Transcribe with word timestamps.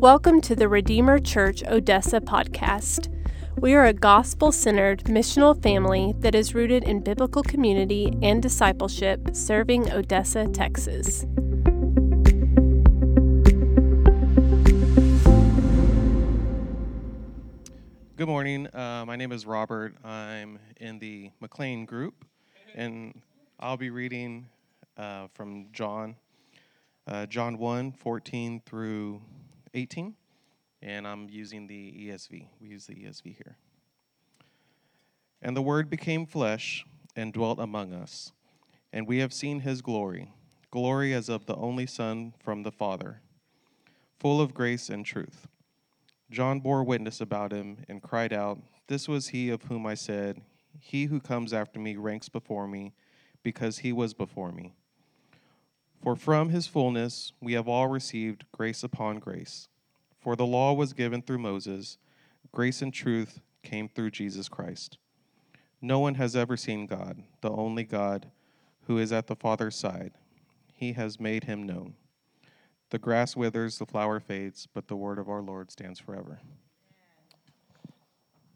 Welcome 0.00 0.40
to 0.42 0.56
the 0.56 0.66
Redeemer 0.66 1.18
Church 1.18 1.62
Odessa 1.62 2.22
podcast. 2.22 3.14
We 3.58 3.74
are 3.74 3.84
a 3.84 3.92
gospel 3.92 4.50
centered 4.50 5.04
missional 5.04 5.62
family 5.62 6.14
that 6.20 6.34
is 6.34 6.54
rooted 6.54 6.84
in 6.84 7.00
biblical 7.00 7.42
community 7.42 8.16
and 8.22 8.42
discipleship 8.42 9.36
serving 9.36 9.92
Odessa, 9.92 10.46
Texas. 10.46 11.26
Good 18.16 18.26
morning. 18.26 18.68
Uh, 18.74 19.04
my 19.06 19.16
name 19.16 19.32
is 19.32 19.44
Robert. 19.44 19.94
I'm 20.02 20.58
in 20.78 20.98
the 20.98 21.30
McLean 21.40 21.84
group, 21.84 22.24
and 22.74 23.20
I'll 23.58 23.76
be 23.76 23.90
reading 23.90 24.46
uh, 24.96 25.26
from 25.34 25.66
John, 25.74 26.16
uh, 27.06 27.26
John 27.26 27.58
1 27.58 27.92
14 27.92 28.62
through 28.64 29.20
18, 29.74 30.14
and 30.82 31.06
I'm 31.06 31.28
using 31.28 31.66
the 31.66 32.08
ESV. 32.08 32.46
We 32.60 32.68
use 32.68 32.86
the 32.86 32.94
ESV 32.94 33.36
here. 33.36 33.56
And 35.42 35.56
the 35.56 35.62
Word 35.62 35.88
became 35.88 36.26
flesh 36.26 36.84
and 37.16 37.32
dwelt 37.32 37.58
among 37.58 37.92
us, 37.92 38.32
and 38.92 39.06
we 39.06 39.18
have 39.18 39.32
seen 39.32 39.60
his 39.60 39.82
glory, 39.82 40.32
glory 40.70 41.14
as 41.14 41.28
of 41.28 41.46
the 41.46 41.56
only 41.56 41.86
Son 41.86 42.34
from 42.42 42.62
the 42.62 42.72
Father, 42.72 43.20
full 44.18 44.40
of 44.40 44.54
grace 44.54 44.88
and 44.88 45.04
truth. 45.04 45.48
John 46.30 46.60
bore 46.60 46.84
witness 46.84 47.20
about 47.20 47.52
him 47.52 47.78
and 47.88 48.02
cried 48.02 48.32
out, 48.32 48.60
This 48.86 49.08
was 49.08 49.28
he 49.28 49.50
of 49.50 49.62
whom 49.64 49.86
I 49.86 49.94
said, 49.94 50.40
He 50.78 51.06
who 51.06 51.20
comes 51.20 51.52
after 51.52 51.80
me 51.80 51.96
ranks 51.96 52.28
before 52.28 52.68
me, 52.68 52.92
because 53.42 53.78
he 53.78 53.92
was 53.92 54.14
before 54.14 54.52
me. 54.52 54.74
For 56.02 56.16
from 56.16 56.48
his 56.48 56.66
fullness 56.66 57.32
we 57.40 57.52
have 57.52 57.68
all 57.68 57.88
received 57.88 58.46
grace 58.52 58.82
upon 58.82 59.18
grace. 59.18 59.68
For 60.18 60.34
the 60.34 60.46
law 60.46 60.72
was 60.72 60.92
given 60.92 61.22
through 61.22 61.38
Moses, 61.38 61.98
grace 62.52 62.80
and 62.80 62.92
truth 62.92 63.40
came 63.62 63.88
through 63.88 64.10
Jesus 64.10 64.48
Christ. 64.48 64.98
No 65.82 65.98
one 65.98 66.14
has 66.14 66.34
ever 66.34 66.56
seen 66.56 66.86
God, 66.86 67.22
the 67.42 67.50
only 67.50 67.84
God 67.84 68.30
who 68.86 68.98
is 68.98 69.12
at 69.12 69.26
the 69.26 69.36
Father's 69.36 69.76
side. 69.76 70.12
He 70.74 70.92
has 70.92 71.20
made 71.20 71.44
him 71.44 71.64
known. 71.64 71.94
The 72.90 72.98
grass 72.98 73.36
withers, 73.36 73.78
the 73.78 73.86
flower 73.86 74.20
fades, 74.20 74.66
but 74.72 74.88
the 74.88 74.96
word 74.96 75.18
of 75.18 75.28
our 75.28 75.42
Lord 75.42 75.70
stands 75.70 76.00
forever. 76.00 76.40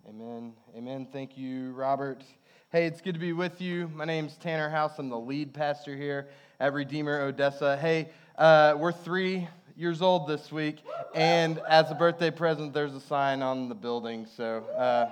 Amen. 0.08 0.55
Amen. 0.77 1.06
Thank 1.12 1.36
you, 1.39 1.73
Robert. 1.73 2.25
Hey, 2.70 2.86
it's 2.86 3.01
good 3.01 3.14
to 3.14 3.20
be 3.20 3.33
with 3.33 3.61
you. 3.61 3.91
My 3.95 4.05
name's 4.05 4.36
Tanner 4.36 4.69
House. 4.69 4.98
I'm 4.98 5.08
the 5.08 5.19
lead 5.19 5.55
pastor 5.55 5.95
here 5.95 6.29
at 6.61 6.73
Redeemer 6.73 7.23
Odessa. 7.23 7.77
Hey, 7.77 8.09
uh, 8.39 8.75
we're 8.79 8.93
three 8.93 9.49
years 9.77 10.03
old 10.03 10.29
this 10.29 10.53
week, 10.53 10.79
and 11.15 11.59
as 11.69 11.91
a 11.91 11.95
birthday 11.95 12.31
present, 12.31 12.73
there's 12.73 12.95
a 12.95 13.01
sign 13.01 13.43
on 13.43 13.69
the 13.69 13.75
building. 13.75 14.27
So 14.37 14.65
uh, 14.77 15.11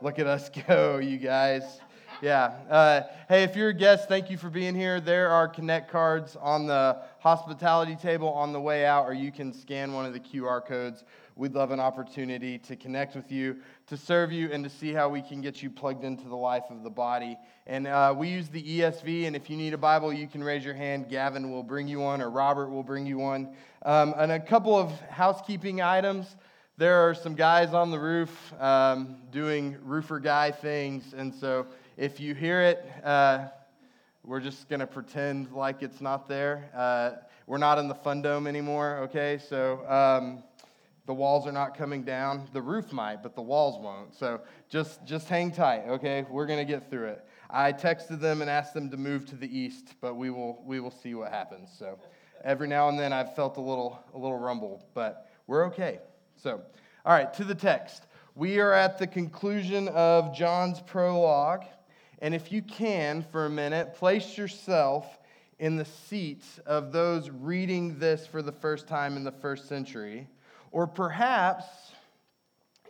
look 0.00 0.18
at 0.18 0.26
us 0.26 0.50
go, 0.68 0.98
you 0.98 1.18
guys. 1.18 1.80
Yeah. 2.22 2.52
Uh, 2.70 3.02
hey, 3.28 3.42
if 3.42 3.56
you're 3.56 3.70
a 3.70 3.74
guest, 3.74 4.08
thank 4.08 4.30
you 4.30 4.38
for 4.38 4.48
being 4.48 4.74
here. 4.74 5.00
There 5.00 5.30
are 5.30 5.48
Connect 5.48 5.90
cards 5.90 6.36
on 6.40 6.66
the 6.66 6.98
hospitality 7.18 7.96
table 7.96 8.28
on 8.28 8.52
the 8.52 8.60
way 8.60 8.86
out, 8.86 9.04
or 9.04 9.12
you 9.12 9.32
can 9.32 9.52
scan 9.52 9.92
one 9.92 10.06
of 10.06 10.12
the 10.12 10.20
QR 10.20 10.64
codes. 10.64 11.02
We'd 11.36 11.52
love 11.52 11.72
an 11.72 11.80
opportunity 11.80 12.58
to 12.58 12.76
connect 12.76 13.16
with 13.16 13.32
you, 13.32 13.56
to 13.88 13.96
serve 13.96 14.30
you, 14.30 14.52
and 14.52 14.62
to 14.62 14.70
see 14.70 14.92
how 14.92 15.08
we 15.08 15.20
can 15.20 15.40
get 15.40 15.64
you 15.64 15.68
plugged 15.68 16.04
into 16.04 16.28
the 16.28 16.36
life 16.36 16.62
of 16.70 16.84
the 16.84 16.90
body. 16.90 17.36
And 17.66 17.88
uh, 17.88 18.14
we 18.16 18.28
use 18.28 18.48
the 18.48 18.62
ESV, 18.62 19.26
and 19.26 19.34
if 19.34 19.50
you 19.50 19.56
need 19.56 19.74
a 19.74 19.78
Bible, 19.78 20.12
you 20.12 20.28
can 20.28 20.44
raise 20.44 20.64
your 20.64 20.74
hand. 20.74 21.08
Gavin 21.08 21.50
will 21.50 21.64
bring 21.64 21.88
you 21.88 21.98
one, 21.98 22.22
or 22.22 22.30
Robert 22.30 22.68
will 22.68 22.84
bring 22.84 23.04
you 23.04 23.18
one. 23.18 23.48
Um, 23.82 24.14
and 24.16 24.30
a 24.30 24.38
couple 24.38 24.76
of 24.76 24.92
housekeeping 25.10 25.80
items. 25.80 26.36
There 26.76 27.08
are 27.08 27.14
some 27.14 27.34
guys 27.34 27.74
on 27.74 27.90
the 27.90 27.98
roof 27.98 28.52
um, 28.60 29.16
doing 29.32 29.76
roofer 29.82 30.20
guy 30.20 30.52
things, 30.52 31.14
and 31.16 31.34
so 31.34 31.66
if 31.96 32.20
you 32.20 32.34
hear 32.34 32.62
it, 32.62 32.86
uh, 33.02 33.46
we're 34.22 34.40
just 34.40 34.68
going 34.68 34.80
to 34.80 34.86
pretend 34.86 35.50
like 35.50 35.82
it's 35.82 36.00
not 36.00 36.28
there. 36.28 36.70
Uh, 36.74 37.10
we're 37.48 37.58
not 37.58 37.78
in 37.78 37.88
the 37.88 37.94
fun 37.94 38.22
dome 38.22 38.46
anymore, 38.46 38.98
okay? 39.02 39.38
So 39.48 39.84
um, 39.88 40.42
the 41.06 41.14
walls 41.14 41.46
are 41.46 41.52
not 41.52 41.76
coming 41.76 42.02
down. 42.02 42.48
The 42.52 42.62
roof 42.62 42.92
might, 42.92 43.22
but 43.22 43.34
the 43.34 43.42
walls 43.42 43.78
won't. 43.82 44.14
So 44.14 44.40
just, 44.68 45.04
just 45.04 45.28
hang 45.28 45.52
tight, 45.52 45.84
okay? 45.86 46.24
We're 46.30 46.46
going 46.46 46.64
to 46.66 46.70
get 46.70 46.90
through 46.90 47.08
it. 47.08 47.24
I 47.50 47.72
texted 47.72 48.20
them 48.20 48.40
and 48.40 48.50
asked 48.50 48.74
them 48.74 48.90
to 48.90 48.96
move 48.96 49.26
to 49.26 49.36
the 49.36 49.58
east, 49.58 49.94
but 50.00 50.14
we 50.14 50.30
will, 50.30 50.62
we 50.64 50.80
will 50.80 50.90
see 50.90 51.14
what 51.14 51.30
happens. 51.30 51.70
So 51.78 51.98
every 52.42 52.68
now 52.68 52.88
and 52.88 52.98
then 52.98 53.12
I've 53.12 53.34
felt 53.34 53.58
a 53.58 53.60
little, 53.60 54.02
a 54.14 54.18
little 54.18 54.38
rumble, 54.38 54.86
but 54.94 55.30
we're 55.46 55.66
okay. 55.66 56.00
So, 56.36 56.62
all 57.04 57.12
right, 57.12 57.32
to 57.34 57.44
the 57.44 57.54
text. 57.54 58.06
We 58.34 58.58
are 58.58 58.72
at 58.72 58.98
the 58.98 59.06
conclusion 59.06 59.88
of 59.88 60.34
John's 60.34 60.80
prologue. 60.80 61.64
And 62.20 62.34
if 62.34 62.50
you 62.50 62.62
can, 62.62 63.22
for 63.30 63.46
a 63.46 63.50
minute, 63.50 63.94
place 63.94 64.36
yourself 64.36 65.18
in 65.58 65.76
the 65.76 65.84
seats 65.84 66.58
of 66.66 66.90
those 66.90 67.30
reading 67.30 67.98
this 67.98 68.26
for 68.26 68.42
the 68.42 68.50
first 68.52 68.88
time 68.88 69.16
in 69.16 69.22
the 69.22 69.30
first 69.30 69.68
century. 69.68 70.26
Or 70.74 70.88
perhaps 70.88 71.66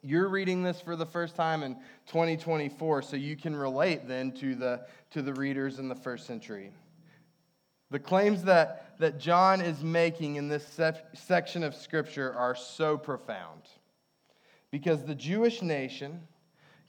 you're 0.02 0.30
reading 0.30 0.62
this 0.62 0.80
for 0.80 0.96
the 0.96 1.04
first 1.04 1.36
time 1.36 1.62
in 1.62 1.74
2024, 2.06 3.02
so 3.02 3.14
you 3.14 3.36
can 3.36 3.54
relate 3.54 4.08
then 4.08 4.32
to 4.32 4.54
the, 4.54 4.86
to 5.10 5.20
the 5.20 5.34
readers 5.34 5.78
in 5.78 5.90
the 5.90 5.94
first 5.94 6.26
century. 6.26 6.70
The 7.90 7.98
claims 7.98 8.42
that, 8.44 8.98
that 9.00 9.20
John 9.20 9.60
is 9.60 9.84
making 9.84 10.36
in 10.36 10.48
this 10.48 10.80
section 11.12 11.62
of 11.62 11.74
Scripture 11.74 12.32
are 12.32 12.54
so 12.54 12.96
profound 12.96 13.60
because 14.70 15.04
the 15.04 15.14
Jewish 15.14 15.60
nation 15.60 16.22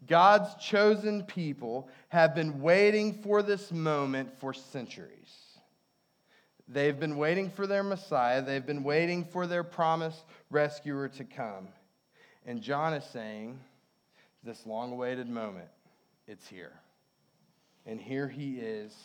God's 0.07 0.55
chosen 0.63 1.23
people 1.23 1.89
have 2.07 2.33
been 2.33 2.61
waiting 2.61 3.21
for 3.21 3.41
this 3.41 3.69
moment 3.69 4.39
for 4.39 4.53
centuries. 4.53 5.44
They've 6.67 6.99
been 6.99 7.17
waiting 7.17 7.49
for 7.49 7.67
their 7.67 7.83
Messiah, 7.83 8.41
they've 8.41 8.65
been 8.65 8.83
waiting 8.83 9.25
for 9.25 9.45
their 9.47 9.63
promised 9.63 10.23
rescuer 10.49 11.07
to 11.09 11.23
come. 11.23 11.67
And 12.45 12.61
John 12.61 12.93
is 12.93 13.03
saying, 13.05 13.59
This 14.43 14.65
long 14.65 14.91
awaited 14.91 15.29
moment, 15.29 15.69
it's 16.27 16.47
here. 16.47 16.73
And 17.85 17.99
here 17.99 18.27
he 18.27 18.57
is, 18.57 18.95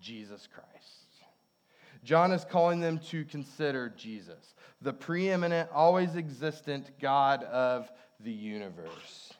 Jesus 0.00 0.46
Christ. 0.52 1.04
John 2.04 2.32
is 2.32 2.44
calling 2.44 2.80
them 2.80 2.98
to 3.10 3.24
consider 3.24 3.88
Jesus, 3.96 4.54
the 4.82 4.92
preeminent, 4.92 5.70
always 5.72 6.16
existent 6.16 6.90
God 7.00 7.42
of 7.44 7.90
the 8.20 8.32
universe. 8.32 9.33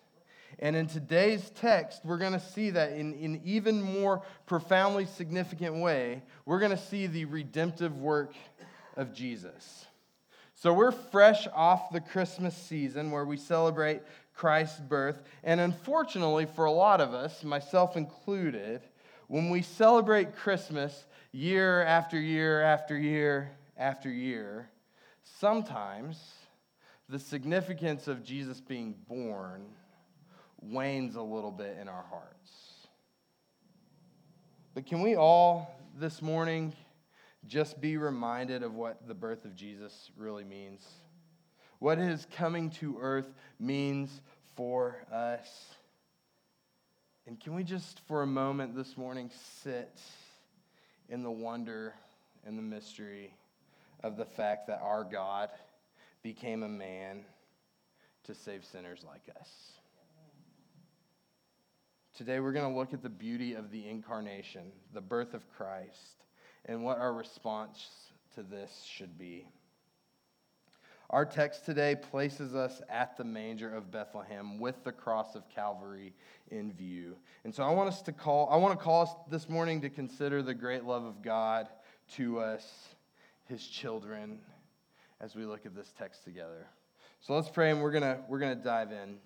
And 0.59 0.76
in 0.76 0.87
today's 0.87 1.50
text, 1.50 2.00
we're 2.04 2.19
going 2.19 2.32
to 2.32 2.41
see 2.41 2.70
that 2.70 2.92
in 2.92 3.15
an 3.15 3.41
even 3.44 3.82
more 3.82 4.22
profoundly 4.47 5.06
significant 5.06 5.76
way, 5.76 6.22
we're 6.47 6.59
going 6.59 6.70
to 6.70 6.76
see 6.76 7.06
the 7.06 7.25
redemptive 7.25 7.97
work 7.98 8.34
of 8.97 9.12
Jesus. 9.12 9.87
So 10.54 10.72
we're 10.72 10.92
fresh 10.92 11.47
off 11.54 11.91
the 11.91 12.00
Christmas 12.00 12.56
season 12.56 13.10
where 13.10 13.25
we 13.25 13.37
celebrate 13.37 14.03
Christ's 14.34 14.81
birth. 14.81 15.22
And 15.42 15.60
unfortunately, 15.60 16.47
for 16.47 16.65
a 16.65 16.72
lot 16.72 17.00
of 17.00 17.12
us, 17.12 17.44
myself 17.44 17.97
included, 17.97 18.81
when 19.28 19.50
we 19.50 19.62
celebrate 19.62 20.36
Christmas 20.36 21.06
year 21.32 21.82
after 21.82 22.19
year 22.19 22.62
after 22.62 22.97
year 22.97 23.50
after 23.76 24.09
year, 24.09 24.71
sometimes 25.41 26.32
the 27.09 27.19
significance 27.19 28.09
of 28.09 28.25
Jesus 28.25 28.60
being 28.60 28.94
born 29.09 29.66
wanes 30.70 31.16
a 31.16 31.22
little 31.22 31.50
bit 31.50 31.76
in 31.80 31.88
our 31.88 32.04
hearts. 32.10 32.50
But 34.75 34.86
can 34.86 35.02
we 35.02 35.14
all 35.14 35.78
this 35.97 36.21
morning 36.21 36.74
just 37.47 37.80
be 37.80 37.97
reminded 37.97 38.62
of 38.62 38.74
what 38.74 39.06
the 39.06 39.15
birth 39.15 39.44
of 39.44 39.54
Jesus 39.54 40.10
really 40.16 40.44
means? 40.44 40.84
What 41.78 41.98
his 41.98 42.27
coming 42.36 42.71
to 42.71 42.97
earth 43.00 43.33
means 43.60 44.21
for 44.56 45.04
us? 45.12 45.74
And 47.27 47.39
can 47.39 47.54
we 47.54 47.62
just, 47.62 48.00
for 48.06 48.22
a 48.22 48.27
moment 48.27 48.74
this 48.74 48.97
morning, 48.97 49.30
sit 49.62 50.00
in 51.09 51.22
the 51.22 51.30
wonder 51.30 51.94
and 52.47 52.59
the 52.59 52.62
mystery 52.62 53.34
of 54.03 54.16
the 54.16 54.24
fact 54.24 54.66
that 54.66 54.80
our 54.83 55.04
God 55.04 55.50
became 56.22 56.62
a 56.62 56.68
man 56.68 57.24
to 58.24 58.34
save 58.34 58.65
sinners 58.65 59.04
like 59.06 59.22
us? 59.39 59.73
Today, 62.15 62.39
we're 62.39 62.53
going 62.53 62.72
to 62.72 62.78
look 62.78 62.95
at 62.95 63.03
the 63.03 63.09
beauty 63.09 63.55
of 63.55 63.72
the 63.72 63.89
incarnation, 63.89 64.71
the 64.93 65.01
birth 65.01 65.34
of 65.34 65.51
Christ, 65.51 66.22
and 66.65 66.84
what 66.84 66.99
our 66.99 67.13
response 67.13 67.89
to 68.37 68.45
this 68.45 68.87
should 68.89 69.19
be. 69.19 69.49
Our 71.11 71.25
text 71.27 71.65
today 71.65 71.97
places 71.97 72.55
us 72.55 72.81
at 72.89 73.16
the 73.16 73.25
manger 73.25 73.75
of 73.75 73.91
Bethlehem 73.91 74.61
with 74.61 74.84
the 74.84 74.93
cross 74.93 75.34
of 75.34 75.49
Calvary 75.49 76.15
in 76.53 76.72
view. 76.72 77.16
And 77.43 77.53
so 77.53 77.65
I 77.65 77.72
want 77.72 77.89
us 77.89 78.01
to 78.03 78.13
call 78.13 78.49
I 78.49 78.57
want 78.59 78.78
to 78.78 78.83
call 78.83 79.03
us 79.03 79.11
this 79.28 79.49
morning 79.49 79.81
to 79.81 79.91
consider 79.91 80.41
the 80.41 80.55
great 80.55 80.84
love 80.84 81.05
of 81.05 81.21
God 81.21 81.69
to 82.15 82.39
us, 82.39 82.95
his 83.49 83.66
children, 83.66 84.39
as 85.21 85.34
we 85.34 85.45
look 85.45 85.66
at 85.66 85.75
this 85.75 85.93
text 85.99 86.22
together. 86.22 86.69
So 87.21 87.34
let's 87.34 87.49
pray 87.49 87.72
and 87.72 87.83
we're 87.83 87.91
going 87.91 88.03
to 88.05 88.21
we're 88.28 88.39
going 88.39 88.57
to 88.57 88.63
dive 88.63 88.93
in. 88.93 89.16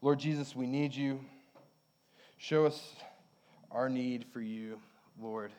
Lord 0.00 0.20
Jesus, 0.20 0.54
we 0.54 0.68
need 0.68 0.94
you. 0.94 1.20
Show 2.42 2.64
us 2.64 2.94
our 3.70 3.90
need 3.90 4.24
for 4.32 4.40
you, 4.40 4.78
Lord. 5.20 5.52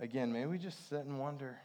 Again, 0.00 0.32
may 0.32 0.46
we 0.46 0.58
just 0.58 0.88
sit 0.88 1.04
and 1.04 1.20
wonder, 1.20 1.56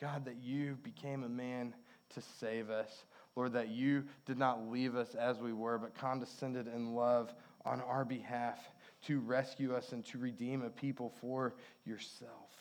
God, 0.00 0.24
that 0.26 0.36
you 0.40 0.78
became 0.84 1.24
a 1.24 1.28
man 1.28 1.74
to 2.14 2.22
save 2.38 2.70
us. 2.70 2.88
Lord, 3.34 3.52
that 3.54 3.70
you 3.70 4.04
did 4.26 4.38
not 4.38 4.70
leave 4.70 4.94
us 4.94 5.16
as 5.16 5.40
we 5.40 5.52
were, 5.52 5.76
but 5.76 5.96
condescended 5.96 6.68
in 6.68 6.94
love 6.94 7.34
on 7.66 7.80
our 7.80 8.04
behalf 8.04 8.60
to 9.06 9.18
rescue 9.18 9.74
us 9.74 9.90
and 9.90 10.06
to 10.06 10.18
redeem 10.18 10.62
a 10.62 10.70
people 10.70 11.12
for 11.20 11.56
yourself. 11.84 12.52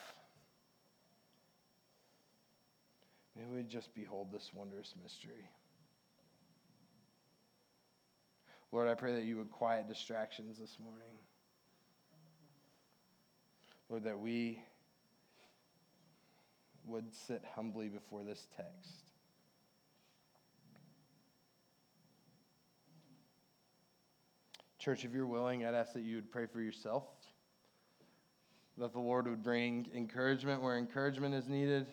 May 3.36 3.46
we 3.46 3.62
just 3.62 3.94
behold 3.94 4.32
this 4.32 4.50
wondrous 4.56 4.96
mystery. 5.04 5.48
Lord, 8.72 8.88
I 8.88 8.96
pray 8.96 9.14
that 9.16 9.24
you 9.24 9.38
would 9.38 9.52
quiet 9.52 9.88
distractions 9.88 10.58
this 10.60 10.78
morning. 10.80 11.02
Lord, 13.90 14.04
that 14.04 14.20
we 14.20 14.62
would 16.86 17.14
sit 17.14 17.44
humbly 17.56 17.88
before 17.88 18.24
this 18.24 18.48
text. 18.56 19.08
Church, 24.80 25.04
if 25.04 25.14
you're 25.14 25.26
willing, 25.26 25.66
I'd 25.66 25.74
ask 25.74 25.94
that 25.94 26.04
you 26.04 26.16
would 26.16 26.32
pray 26.32 26.46
for 26.46 26.62
yourself, 26.62 27.04
that 28.78 28.94
the 28.94 29.00
Lord 29.00 29.28
would 29.28 29.44
bring 29.44 29.88
encouragement 29.94 30.62
where 30.62 30.78
encouragement 30.78 31.34
is 31.34 31.50
needed, 31.50 31.88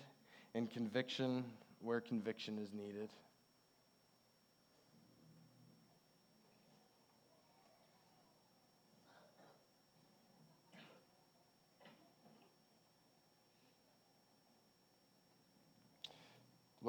and 0.55 0.71
conviction 0.71 1.45
where 1.81 2.01
conviction 2.01 2.59
is 2.59 2.73
needed. 2.73 3.11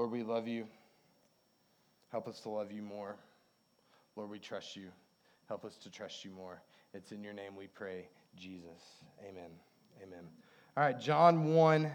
Lord, 0.05 0.13
we 0.13 0.23
love 0.23 0.47
you. 0.47 0.67
Help 2.11 2.27
us 2.27 2.39
to 2.41 2.49
love 2.49 2.71
you 2.71 2.83
more. 2.83 3.15
Lord, 4.15 4.29
we 4.29 4.37
trust 4.37 4.75
you. 4.75 4.89
Help 5.47 5.65
us 5.65 5.77
to 5.77 5.89
trust 5.89 6.23
you 6.23 6.29
more. 6.29 6.61
It's 6.93 7.11
in 7.11 7.23
your 7.23 7.33
name 7.33 7.55
we 7.57 7.65
pray, 7.65 8.07
Jesus. 8.37 9.01
Amen. 9.27 9.49
Amen. 10.03 10.27
All 10.77 10.83
right, 10.83 10.99
John 10.99 11.55
1, 11.55 11.91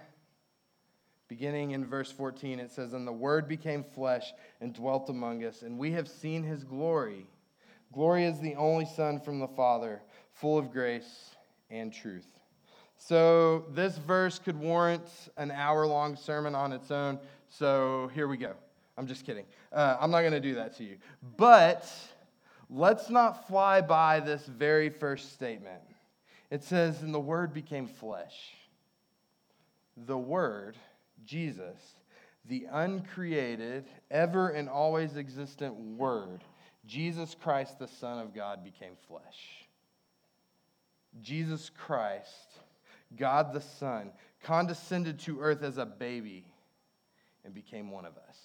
beginning 1.29 1.71
in 1.71 1.85
verse 1.85 2.11
14, 2.11 2.59
it 2.59 2.73
says, 2.73 2.95
And 2.95 3.07
the 3.07 3.13
Word 3.13 3.47
became 3.47 3.85
flesh 3.85 4.33
and 4.61 4.75
dwelt 4.75 5.09
among 5.09 5.45
us, 5.45 5.63
and 5.63 5.79
we 5.79 5.93
have 5.93 6.09
seen 6.09 6.43
his 6.43 6.65
glory. 6.65 7.29
Glory 7.93 8.25
is 8.25 8.41
the 8.41 8.57
only 8.57 8.87
Son 8.87 9.21
from 9.21 9.39
the 9.39 9.47
Father, 9.47 10.03
full 10.33 10.59
of 10.59 10.73
grace 10.73 11.31
and 11.71 11.93
truth. 11.93 12.27
So, 13.03 13.65
this 13.73 13.97
verse 13.97 14.39
could 14.39 14.59
warrant 14.59 15.09
an 15.39 15.51
hour 15.51 15.87
long 15.87 16.17
sermon 16.17 16.55
on 16.55 16.73
its 16.73 16.91
own. 16.91 17.19
So, 17.51 18.11
here 18.15 18.29
we 18.29 18.37
go. 18.37 18.55
I'm 18.97 19.07
just 19.07 19.27
kidding. 19.27 19.45
Uh, 19.73 19.97
I'm 20.01 20.11
not 20.11 20.21
going 20.21 20.33
to 20.33 20.41
do 20.41 20.55
that 20.55 20.77
to 20.79 20.85
you. 20.85 20.97
But 21.37 21.91
let's 22.69 23.11
not 23.11 23.47
fly 23.47 23.81
by 23.81 24.21
this 24.21 24.47
very 24.47 24.89
first 24.89 25.33
statement. 25.33 25.83
It 26.51 26.65
says, 26.65 27.03
And 27.03 27.13
the 27.13 27.21
Word 27.21 27.53
became 27.53 27.87
flesh. 27.87 28.55
The 30.07 30.19
Word, 30.19 30.77
Jesus, 31.25 31.79
the 32.47 32.67
uncreated, 32.71 33.85
ever 34.11 34.51
and 34.51 34.69
always 34.69 35.17
existent 35.17 35.75
Word, 35.75 36.43
Jesus 36.87 37.37
Christ, 37.41 37.79
the 37.79 37.89
Son 37.89 38.19
of 38.19 38.35
God, 38.35 38.65
became 38.65 38.93
flesh. 39.07 39.67
Jesus 41.21 41.71
Christ 41.77 42.61
God 43.17 43.53
the 43.53 43.61
Son, 43.61 44.13
condescended 44.43 45.19
to 45.21 45.41
earth 45.41 45.63
as 45.63 45.79
a 45.79 45.87
baby 45.87 46.45
and 47.45 47.55
became 47.55 47.91
one 47.91 48.05
of 48.05 48.17
us. 48.17 48.37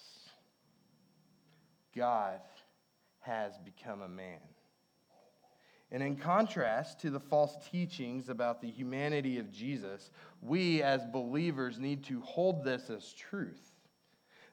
God 1.94 2.40
has 3.20 3.58
become 3.64 4.02
a 4.02 4.08
man. 4.08 4.38
And 5.92 6.02
in 6.02 6.16
contrast 6.16 7.00
to 7.00 7.10
the 7.10 7.20
false 7.20 7.56
teachings 7.70 8.28
about 8.28 8.60
the 8.60 8.70
humanity 8.70 9.38
of 9.38 9.52
Jesus, 9.52 10.10
we 10.42 10.82
as 10.82 11.04
believers 11.06 11.78
need 11.78 12.04
to 12.04 12.20
hold 12.20 12.64
this 12.64 12.90
as 12.90 13.12
truth 13.12 13.72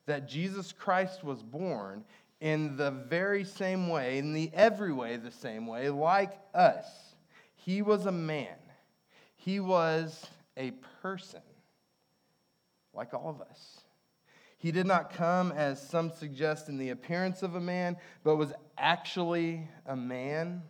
that 0.05 0.27
Jesus 0.27 0.71
Christ 0.71 1.23
was 1.23 1.41
born 1.41 2.03
in 2.41 2.75
the 2.75 2.91
very 2.91 3.45
same 3.45 3.87
way, 3.87 4.17
in 4.17 4.33
the 4.33 4.51
every 4.53 4.91
way 4.91 5.17
the 5.17 5.31
same 5.31 5.65
way, 5.65 5.89
like 5.89 6.37
us. 6.53 7.15
He 7.55 7.81
was 7.81 8.05
a 8.05 8.11
man. 8.11 8.57
He 9.35 9.59
was 9.59 10.27
a 10.57 10.71
person, 11.01 11.41
like 12.93 13.13
all 13.13 13.29
of 13.29 13.41
us. 13.41 13.82
He 14.63 14.71
did 14.71 14.87
not 14.87 15.13
come, 15.13 15.51
as 15.51 15.85
some 15.85 16.09
suggest, 16.09 16.69
in 16.69 16.77
the 16.77 16.91
appearance 16.91 17.43
of 17.43 17.55
a 17.55 17.59
man, 17.59 17.97
but 18.23 18.37
was 18.37 18.53
actually 18.77 19.67
a 19.85 19.93
man. 19.93 20.61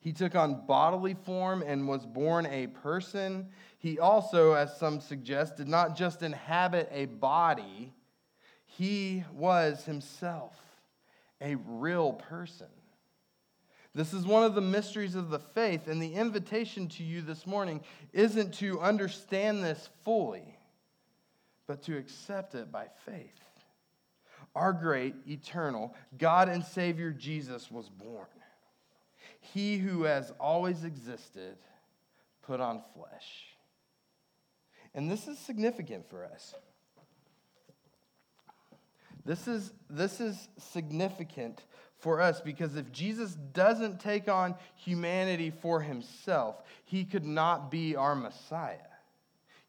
He 0.00 0.14
took 0.14 0.34
on 0.34 0.64
bodily 0.66 1.12
form 1.12 1.62
and 1.66 1.86
was 1.86 2.06
born 2.06 2.46
a 2.46 2.68
person. 2.68 3.50
He 3.76 3.98
also, 3.98 4.54
as 4.54 4.74
some 4.78 5.00
suggest, 5.00 5.58
did 5.58 5.68
not 5.68 5.98
just 5.98 6.22
inhabit 6.22 6.88
a 6.90 7.04
body, 7.04 7.92
he 8.64 9.22
was 9.34 9.84
himself 9.84 10.58
a 11.42 11.56
real 11.56 12.14
person. 12.14 12.68
This 13.94 14.14
is 14.14 14.24
one 14.24 14.44
of 14.44 14.54
the 14.54 14.62
mysteries 14.62 15.14
of 15.14 15.28
the 15.28 15.40
faith, 15.40 15.88
and 15.88 16.00
the 16.00 16.14
invitation 16.14 16.88
to 16.88 17.02
you 17.02 17.20
this 17.20 17.46
morning 17.46 17.82
isn't 18.14 18.54
to 18.54 18.80
understand 18.80 19.62
this 19.62 19.90
fully, 20.06 20.56
but 21.72 21.80
to 21.80 21.96
accept 21.96 22.54
it 22.54 22.70
by 22.70 22.84
faith. 23.06 23.40
Our 24.54 24.74
great, 24.74 25.14
eternal 25.26 25.94
God 26.18 26.50
and 26.50 26.62
Savior 26.62 27.12
Jesus 27.12 27.70
was 27.70 27.88
born. 27.88 28.26
He 29.40 29.78
who 29.78 30.02
has 30.02 30.34
always 30.38 30.84
existed 30.84 31.56
put 32.42 32.60
on 32.60 32.82
flesh. 32.94 33.56
And 34.94 35.10
this 35.10 35.28
is 35.28 35.38
significant 35.38 36.10
for 36.10 36.26
us. 36.26 36.54
This 39.24 39.48
is, 39.48 39.72
this 39.88 40.20
is 40.20 40.50
significant 40.58 41.64
for 42.00 42.20
us 42.20 42.42
because 42.42 42.76
if 42.76 42.92
Jesus 42.92 43.34
doesn't 43.54 43.98
take 43.98 44.28
on 44.28 44.56
humanity 44.76 45.50
for 45.50 45.80
himself, 45.80 46.62
he 46.84 47.06
could 47.06 47.24
not 47.24 47.70
be 47.70 47.96
our 47.96 48.14
Messiah. 48.14 48.91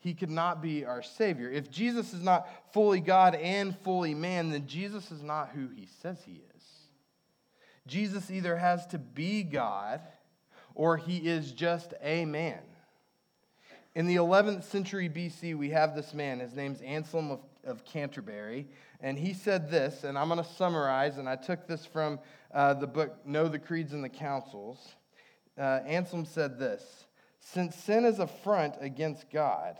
He 0.03 0.13
could 0.13 0.29
not 0.29 0.62
be 0.62 0.83
our 0.83 1.01
Savior. 1.01 1.50
If 1.50 1.72
Jesus 1.72 2.13
is 2.13 2.22
not 2.22 2.50
fully 2.74 3.00
God 3.00 3.36
and 3.36 3.77
fully 3.79 4.13
man, 4.13 4.50
then 4.50 4.67
Jesus 4.67 5.12
is 5.12 5.24
not 5.24 5.51
who 5.55 5.69
he 5.69 5.88
says 6.01 6.17
he 6.25 6.41
is. 6.55 6.63
Jesus 7.88 8.29
either 8.29 8.57
has 8.57 8.86
to 8.88 8.98
be 8.98 9.43
God 9.43 10.01
or 10.75 10.98
he 10.98 11.17
is 11.17 11.53
just 11.53 11.93
a 12.01 12.25
man. 12.25 12.60
In 13.95 14.05
the 14.05 14.17
11th 14.17 14.65
century 14.65 15.07
BC, 15.07 15.57
we 15.57 15.69
have 15.69 15.95
this 15.95 16.13
man. 16.13 16.41
His 16.41 16.53
name's 16.53 16.81
Anselm 16.81 17.31
of, 17.31 17.39
of 17.63 17.86
Canterbury. 17.86 18.67
And 19.00 19.17
he 19.17 19.33
said 19.33 19.72
this, 19.72 20.03
and 20.03 20.17
I'm 20.17 20.27
going 20.27 20.43
to 20.43 20.50
summarize, 20.55 21.17
and 21.17 21.29
I 21.29 21.38
took 21.38 21.65
this 21.65 21.86
from 21.86 22.19
uh, 22.53 22.74
the 22.74 22.88
book 22.88 23.25
Know 23.25 23.48
the 23.48 23.60
Creeds 23.60 23.93
and 23.93 24.03
the 24.03 24.10
Councils. 24.10 24.79
Uh, 25.57 25.79
Anselm 25.86 26.25
said 26.25 26.60
this 26.60 27.05
Since 27.39 27.77
sin 27.77 28.03
is 28.03 28.19
a 28.19 28.27
front 28.27 28.75
against 28.81 29.29
God, 29.29 29.77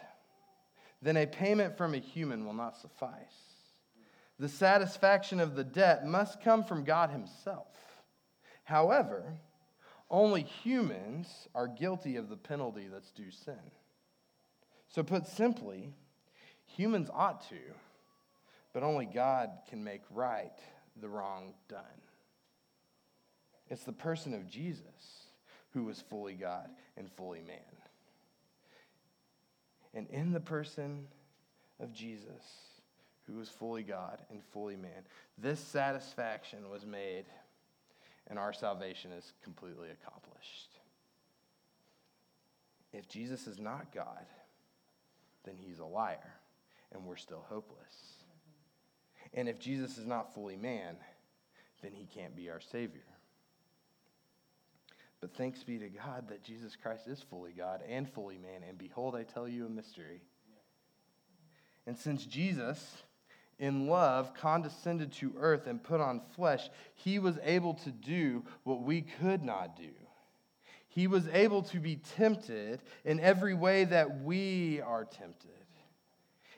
then 1.04 1.18
a 1.18 1.26
payment 1.26 1.78
from 1.78 1.94
a 1.94 2.00
human 2.00 2.46
will 2.46 2.54
not 2.54 2.78
suffice. 2.78 3.12
The 4.40 4.50
satisfaction 4.50 5.40
of 5.40 5.56
the 5.56 5.64
debt 5.64 6.06
must 6.06 6.42
come 6.42 6.64
from 6.64 6.84
God 6.84 7.10
Himself. 7.10 7.68
However, 8.64 9.34
only 10.10 10.44
humans 10.44 11.48
are 11.54 11.68
guilty 11.68 12.16
of 12.16 12.30
the 12.30 12.38
penalty 12.38 12.88
that's 12.92 13.12
due 13.12 13.32
sin. 13.32 13.60
So, 14.88 15.04
put 15.04 15.28
simply, 15.28 15.94
humans 16.66 17.10
ought 17.14 17.48
to 17.50 17.56
but 18.74 18.84
only 18.84 19.06
God 19.06 19.52
can 19.70 19.84
make 19.84 20.02
right 20.10 20.58
the 21.00 21.08
wrong 21.08 21.54
done. 21.70 21.80
It's 23.70 23.84
the 23.84 23.94
person 23.94 24.34
of 24.34 24.50
Jesus 24.50 25.28
who 25.72 25.84
was 25.86 26.02
fully 26.02 26.34
God 26.34 26.70
and 26.98 27.10
fully 27.12 27.42
man. 27.42 27.58
And 29.94 30.08
in 30.10 30.32
the 30.32 30.40
person 30.40 31.06
of 31.80 31.94
Jesus, 31.94 32.44
who 33.28 33.36
was 33.36 33.50
fully 33.50 33.84
God 33.84 34.20
and 34.30 34.44
fully 34.52 34.76
man, 34.76 35.04
this 35.38 35.60
satisfaction 35.60 36.70
was 36.70 36.86
made, 36.86 37.26
and 38.28 38.40
our 38.40 38.54
salvation 38.54 39.12
is 39.12 39.34
completely 39.44 39.90
accomplished. 39.90 40.80
If 42.92 43.08
Jesus 43.08 43.48
is 43.48 43.60
not 43.60 43.94
God, 43.94 44.26
then 45.44 45.56
he's 45.58 45.80
a 45.80 45.86
liar 45.86 46.40
and 46.94 47.06
we're 47.06 47.16
still 47.16 47.44
hopeless. 47.50 48.24
And 49.34 49.50
if 49.50 49.60
Jesus 49.60 49.98
is 49.98 50.06
not 50.06 50.34
fully 50.34 50.56
man, 50.56 50.96
then 51.82 51.92
he 51.92 52.06
can't 52.06 52.36
be 52.36 52.50
our 52.50 52.60
Savior. 52.60 53.02
But 55.24 55.38
thanks 55.38 55.64
be 55.64 55.78
to 55.78 55.88
God 55.88 56.28
that 56.28 56.44
Jesus 56.44 56.76
Christ 56.76 57.08
is 57.08 57.22
fully 57.22 57.54
God 57.58 57.80
and 57.88 58.12
fully 58.12 58.38
man. 58.38 58.62
And 58.68 58.78
behold, 58.78 59.16
I 59.16 59.24
tell 59.24 59.48
you 59.48 59.66
a 59.66 59.70
mystery. 59.70 60.20
And 61.88 61.98
since 61.98 62.26
Jesus, 62.26 63.04
in 63.58 63.88
love, 63.88 64.34
condescended 64.34 65.14
to 65.14 65.34
earth 65.40 65.66
and 65.66 65.82
put 65.82 66.02
on 66.02 66.20
flesh, 66.36 66.70
he 66.96 67.20
was 67.20 67.40
able 67.42 67.76
to 67.76 67.90
do 67.90 68.44
what 68.66 68.82
we 68.82 69.04
could 69.22 69.42
not 69.42 69.78
do. 69.78 69.92
He 70.90 71.08
was 71.08 71.26
able 71.30 71.62
to 71.62 71.80
be 71.80 72.02
tempted 72.18 72.82
in 73.06 73.22
every 73.22 73.54
way 73.54 73.86
that 73.86 74.24
we 74.24 74.82
are 74.82 75.06
tempted. 75.06 75.52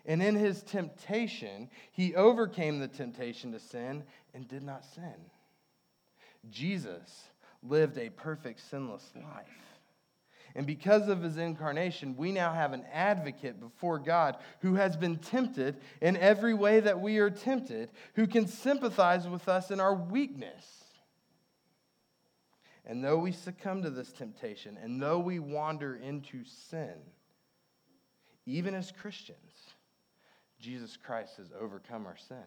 And 0.08 0.24
in 0.24 0.34
his 0.34 0.64
temptation, 0.64 1.70
he 1.92 2.16
overcame 2.16 2.80
the 2.80 2.88
temptation 2.88 3.52
to 3.52 3.60
sin 3.60 4.06
and 4.34 4.48
did 4.48 4.64
not 4.64 4.86
sin. 4.86 5.30
Jesus 6.50 7.30
lived 7.70 7.98
a 7.98 8.10
perfect, 8.10 8.62
sinless 8.70 9.12
life. 9.16 9.48
And 10.56 10.66
because 10.66 11.10
of 11.10 11.22
his 11.22 11.38
incarnation, 11.38 12.16
we 12.16 12.32
now 12.32 12.54
have 12.54 12.72
an 12.72 12.86
advocate 12.94 13.60
before 13.60 14.00
God 14.00 14.38
who 14.62 14.76
has 14.76 14.96
been 14.96 15.18
tempted 15.18 15.82
in 16.02 16.16
every 16.16 16.54
way 16.54 16.80
that 16.80 17.02
we 17.02 17.18
are 17.18 17.30
tempted, 17.30 17.92
who 18.14 18.26
can 18.26 18.48
sympathize 18.48 19.28
with 19.28 19.50
us 19.50 19.70
in 19.70 19.82
our 19.82 19.94
weakness. 19.94 20.66
And 22.86 23.04
though 23.04 23.18
we 23.18 23.34
succumb 23.34 23.84
to 23.84 23.90
this 23.90 24.14
temptation, 24.14 24.78
and 24.82 25.02
though 25.02 25.20
we 25.20 25.40
wander 25.40 25.96
into 25.96 26.46
sin, 26.46 26.94
even 28.46 28.76
as 28.76 28.92
Christians, 28.92 29.40
Jesus 30.60 30.96
Christ 30.96 31.38
has 31.38 31.52
overcome 31.60 32.06
our 32.06 32.18
sin. 32.18 32.44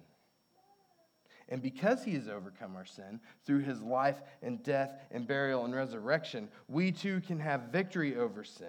And 1.49 1.63
because 1.63 2.05
he 2.05 2.13
has 2.13 2.29
overcome 2.29 2.77
our 2.77 2.85
sin 2.85 3.21
through 3.47 3.61
his 3.61 3.81
life 3.81 4.21
and 4.43 4.63
death 4.63 4.93
and 5.11 5.27
burial 5.27 5.65
and 5.65 5.75
resurrection, 5.75 6.49
we 6.69 6.93
too 6.93 7.21
can 7.27 7.41
have 7.41 7.73
victory 7.73 8.17
over 8.17 8.45
sin. 8.45 8.69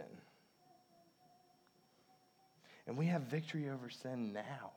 And 2.88 2.98
we 2.98 3.08
have 3.08 3.24
victory 3.24 3.70
over 3.70 3.90
sin 3.90 4.34
now. 4.34 4.72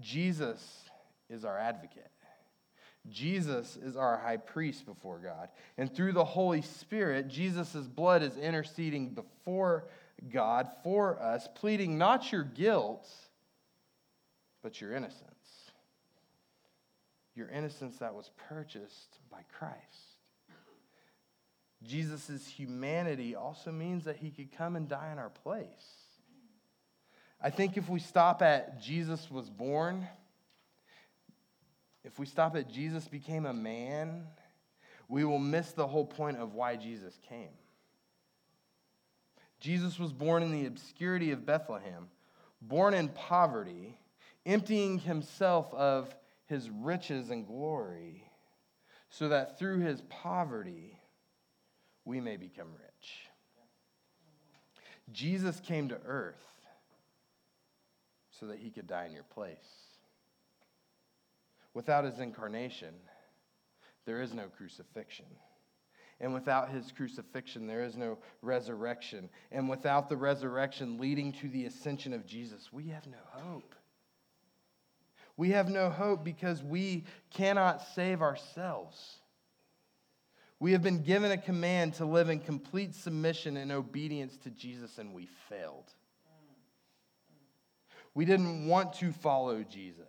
Jesus 0.00 0.88
is 1.28 1.44
our 1.44 1.58
advocate. 1.58 2.10
Jesus 3.10 3.76
is 3.76 3.96
our 3.96 4.16
high 4.16 4.38
priest 4.38 4.86
before 4.86 5.18
God. 5.18 5.48
And 5.76 5.94
through 5.94 6.12
the 6.12 6.24
Holy 6.24 6.62
Spirit, 6.62 7.28
Jesus' 7.28 7.74
blood 7.74 8.22
is 8.22 8.36
interceding 8.36 9.10
before 9.10 9.88
God 10.32 10.68
for 10.82 11.20
us, 11.20 11.46
pleading 11.54 11.98
not 11.98 12.32
your 12.32 12.44
guilt, 12.44 13.06
but 14.62 14.80
your 14.80 14.94
innocence. 14.94 15.33
Your 17.34 17.48
innocence 17.48 17.96
that 17.98 18.14
was 18.14 18.30
purchased 18.48 19.18
by 19.30 19.40
Christ. 19.58 20.14
Jesus' 21.82 22.46
humanity 22.46 23.34
also 23.34 23.70
means 23.70 24.04
that 24.04 24.16
he 24.16 24.30
could 24.30 24.56
come 24.56 24.76
and 24.76 24.88
die 24.88 25.10
in 25.12 25.18
our 25.18 25.30
place. 25.30 26.04
I 27.40 27.50
think 27.50 27.76
if 27.76 27.88
we 27.88 28.00
stop 28.00 28.40
at 28.40 28.80
Jesus 28.80 29.30
was 29.30 29.50
born, 29.50 30.06
if 32.04 32.18
we 32.18 32.26
stop 32.26 32.56
at 32.56 32.70
Jesus 32.70 33.06
became 33.06 33.44
a 33.44 33.52
man, 33.52 34.26
we 35.08 35.24
will 35.24 35.38
miss 35.38 35.72
the 35.72 35.86
whole 35.86 36.06
point 36.06 36.38
of 36.38 36.54
why 36.54 36.76
Jesus 36.76 37.18
came. 37.28 37.50
Jesus 39.60 39.98
was 39.98 40.12
born 40.12 40.42
in 40.42 40.52
the 40.52 40.66
obscurity 40.66 41.32
of 41.32 41.46
Bethlehem, 41.46 42.08
born 42.60 42.94
in 42.94 43.08
poverty, 43.08 43.96
emptying 44.46 44.98
himself 44.98 45.72
of 45.74 46.14
his 46.46 46.70
riches 46.70 47.30
and 47.30 47.46
glory, 47.46 48.24
so 49.08 49.28
that 49.28 49.58
through 49.58 49.80
his 49.80 50.02
poverty 50.02 50.98
we 52.04 52.20
may 52.20 52.36
become 52.36 52.68
rich. 52.72 53.28
Jesus 55.12 55.60
came 55.60 55.88
to 55.88 55.98
earth 56.04 56.42
so 58.30 58.46
that 58.46 58.58
he 58.58 58.70
could 58.70 58.86
die 58.86 59.06
in 59.06 59.12
your 59.12 59.24
place. 59.24 59.56
Without 61.72 62.04
his 62.04 62.18
incarnation, 62.18 62.94
there 64.06 64.20
is 64.20 64.32
no 64.32 64.44
crucifixion. 64.56 65.26
And 66.20 66.32
without 66.32 66.70
his 66.70 66.92
crucifixion, 66.92 67.66
there 67.66 67.82
is 67.82 67.96
no 67.96 68.18
resurrection. 68.40 69.28
And 69.50 69.68
without 69.68 70.08
the 70.08 70.16
resurrection 70.16 70.98
leading 70.98 71.32
to 71.32 71.48
the 71.48 71.66
ascension 71.66 72.12
of 72.12 72.26
Jesus, 72.26 72.72
we 72.72 72.88
have 72.88 73.06
no 73.06 73.18
hope. 73.30 73.74
We 75.36 75.50
have 75.50 75.68
no 75.68 75.90
hope 75.90 76.24
because 76.24 76.62
we 76.62 77.04
cannot 77.30 77.82
save 77.94 78.22
ourselves. 78.22 79.16
We 80.60 80.72
have 80.72 80.82
been 80.82 81.02
given 81.02 81.32
a 81.32 81.36
command 81.36 81.94
to 81.94 82.06
live 82.06 82.30
in 82.30 82.38
complete 82.38 82.94
submission 82.94 83.56
and 83.56 83.72
obedience 83.72 84.36
to 84.38 84.50
Jesus, 84.50 84.98
and 84.98 85.12
we 85.12 85.28
failed. 85.48 85.92
We 88.14 88.24
didn't 88.24 88.68
want 88.68 88.92
to 88.94 89.10
follow 89.10 89.64
Jesus. 89.64 90.04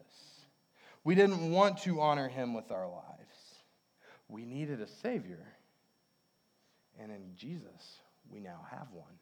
We 1.04 1.16
didn't 1.16 1.52
want 1.52 1.80
to 1.80 2.00
honor 2.00 2.28
him 2.28 2.54
with 2.54 2.72
our 2.72 2.88
lives. 2.88 3.06
We 4.28 4.46
needed 4.46 4.80
a 4.82 4.88
Savior. 4.88 5.46
And 7.00 7.12
in 7.12 7.36
Jesus, 7.36 7.98
we 8.30 8.40
now 8.40 8.66
have 8.72 8.88
one. 8.92 9.20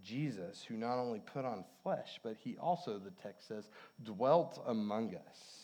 Jesus, 0.00 0.64
who 0.64 0.76
not 0.76 0.98
only 0.98 1.20
put 1.20 1.44
on 1.44 1.64
flesh, 1.82 2.20
but 2.22 2.36
he 2.38 2.56
also, 2.58 2.98
the 2.98 3.10
text 3.22 3.48
says, 3.48 3.68
dwelt 4.02 4.62
among 4.66 5.14
us. 5.14 5.62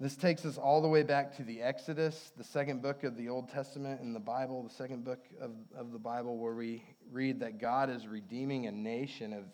This 0.00 0.14
takes 0.14 0.44
us 0.44 0.58
all 0.58 0.80
the 0.80 0.88
way 0.88 1.02
back 1.02 1.36
to 1.38 1.42
the 1.42 1.60
Exodus, 1.60 2.30
the 2.36 2.44
second 2.44 2.82
book 2.82 3.02
of 3.02 3.16
the 3.16 3.28
Old 3.28 3.48
Testament 3.48 4.00
in 4.00 4.12
the 4.12 4.20
Bible, 4.20 4.62
the 4.62 4.74
second 4.74 5.04
book 5.04 5.24
of, 5.40 5.50
of 5.76 5.90
the 5.90 5.98
Bible, 5.98 6.38
where 6.38 6.54
we 6.54 6.84
read 7.10 7.40
that 7.40 7.58
God 7.60 7.90
is 7.90 8.06
redeeming 8.06 8.66
a 8.66 8.72
nation 8.72 9.32
of 9.32 9.44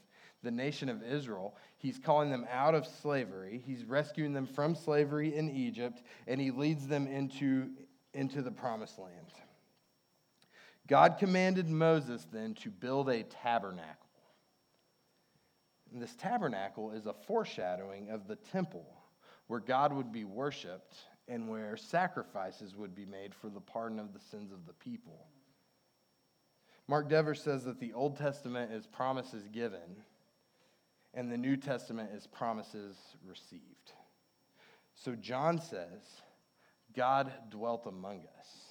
the 0.42 0.50
nation 0.50 0.90
of 0.90 1.02
Israel. 1.02 1.56
He's 1.78 1.99
calling 1.99 2.30
them 2.30 2.46
out 2.52 2.75
of 2.75 2.87
slavery. 2.87 3.62
He's 3.64 3.84
rescuing 3.84 4.34
them 4.34 4.46
from 4.46 4.75
slavery 4.75 5.34
in 5.34 5.49
Egypt, 5.49 6.02
and 6.26 6.38
he 6.38 6.50
leads 6.50 6.87
them 6.87 7.06
into, 7.06 7.70
into 8.12 8.42
the 8.42 8.50
promised 8.50 8.99
land. 8.99 9.32
God 10.86 11.16
commanded 11.18 11.68
Moses 11.68 12.26
then 12.32 12.54
to 12.56 12.70
build 12.70 13.08
a 13.08 13.22
tabernacle. 13.22 14.08
And 15.92 16.02
this 16.02 16.14
tabernacle 16.14 16.90
is 16.90 17.06
a 17.06 17.14
foreshadowing 17.14 18.10
of 18.10 18.26
the 18.26 18.36
temple 18.36 18.86
where 19.46 19.60
God 19.60 19.92
would 19.92 20.12
be 20.12 20.24
worshiped 20.24 20.94
and 21.28 21.48
where 21.48 21.76
sacrifices 21.76 22.74
would 22.76 22.94
be 22.94 23.06
made 23.06 23.34
for 23.34 23.48
the 23.48 23.60
pardon 23.60 23.98
of 23.98 24.12
the 24.12 24.20
sins 24.20 24.52
of 24.52 24.66
the 24.66 24.72
people. 24.74 25.26
Mark 26.86 27.08
Dever 27.08 27.34
says 27.34 27.64
that 27.64 27.80
the 27.80 27.92
Old 27.94 28.18
Testament 28.18 28.72
is 28.72 28.86
promises 28.86 29.48
given 29.48 30.02
and 31.14 31.30
the 31.30 31.38
New 31.38 31.56
Testament 31.56 32.10
is 32.14 32.26
promises 32.26 32.96
received. 33.26 33.92
So 34.94 35.14
John 35.14 35.60
says, 35.60 36.02
God 36.94 37.32
dwelt 37.50 37.86
among 37.86 38.24
us. 38.38 38.63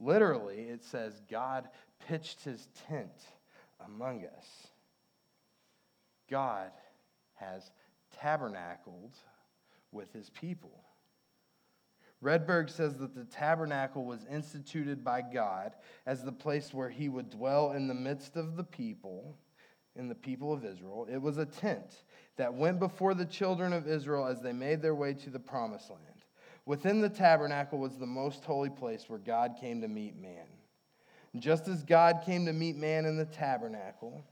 Literally, 0.00 0.62
it 0.62 0.84
says, 0.84 1.20
God 1.30 1.68
pitched 2.06 2.44
his 2.44 2.68
tent 2.88 3.12
among 3.84 4.24
us. 4.24 4.68
God 6.30 6.70
has 7.34 7.70
tabernacled 8.20 9.14
with 9.92 10.12
his 10.12 10.30
people. 10.30 10.82
Redberg 12.22 12.70
says 12.70 12.96
that 12.96 13.14
the 13.14 13.24
tabernacle 13.24 14.04
was 14.04 14.26
instituted 14.30 15.04
by 15.04 15.22
God 15.22 15.72
as 16.06 16.22
the 16.22 16.32
place 16.32 16.72
where 16.72 16.88
he 16.88 17.08
would 17.08 17.30
dwell 17.30 17.72
in 17.72 17.88
the 17.88 17.94
midst 17.94 18.36
of 18.36 18.56
the 18.56 18.64
people 18.64 19.36
in 19.96 20.08
the 20.08 20.14
people 20.14 20.52
of 20.52 20.64
Israel. 20.64 21.06
It 21.10 21.20
was 21.20 21.38
a 21.38 21.46
tent 21.46 22.04
that 22.36 22.52
went 22.52 22.78
before 22.78 23.14
the 23.14 23.24
children 23.24 23.72
of 23.72 23.88
Israel 23.88 24.26
as 24.26 24.40
they 24.40 24.52
made 24.52 24.82
their 24.82 24.94
way 24.94 25.14
to 25.14 25.30
the 25.30 25.38
promised 25.38 25.90
land. 25.90 26.15
Within 26.66 27.00
the 27.00 27.08
tabernacle 27.08 27.78
was 27.78 27.96
the 27.96 28.06
most 28.06 28.44
holy 28.44 28.70
place 28.70 29.08
where 29.08 29.20
God 29.20 29.56
came 29.58 29.80
to 29.80 29.88
meet 29.88 30.20
man. 30.20 30.46
just 31.38 31.68
as 31.68 31.82
God 31.82 32.22
came 32.24 32.46
to 32.46 32.52
meet 32.52 32.76
man 32.76 33.04
in 33.04 33.16
the 33.16 33.26
tabernacle, 33.26 34.24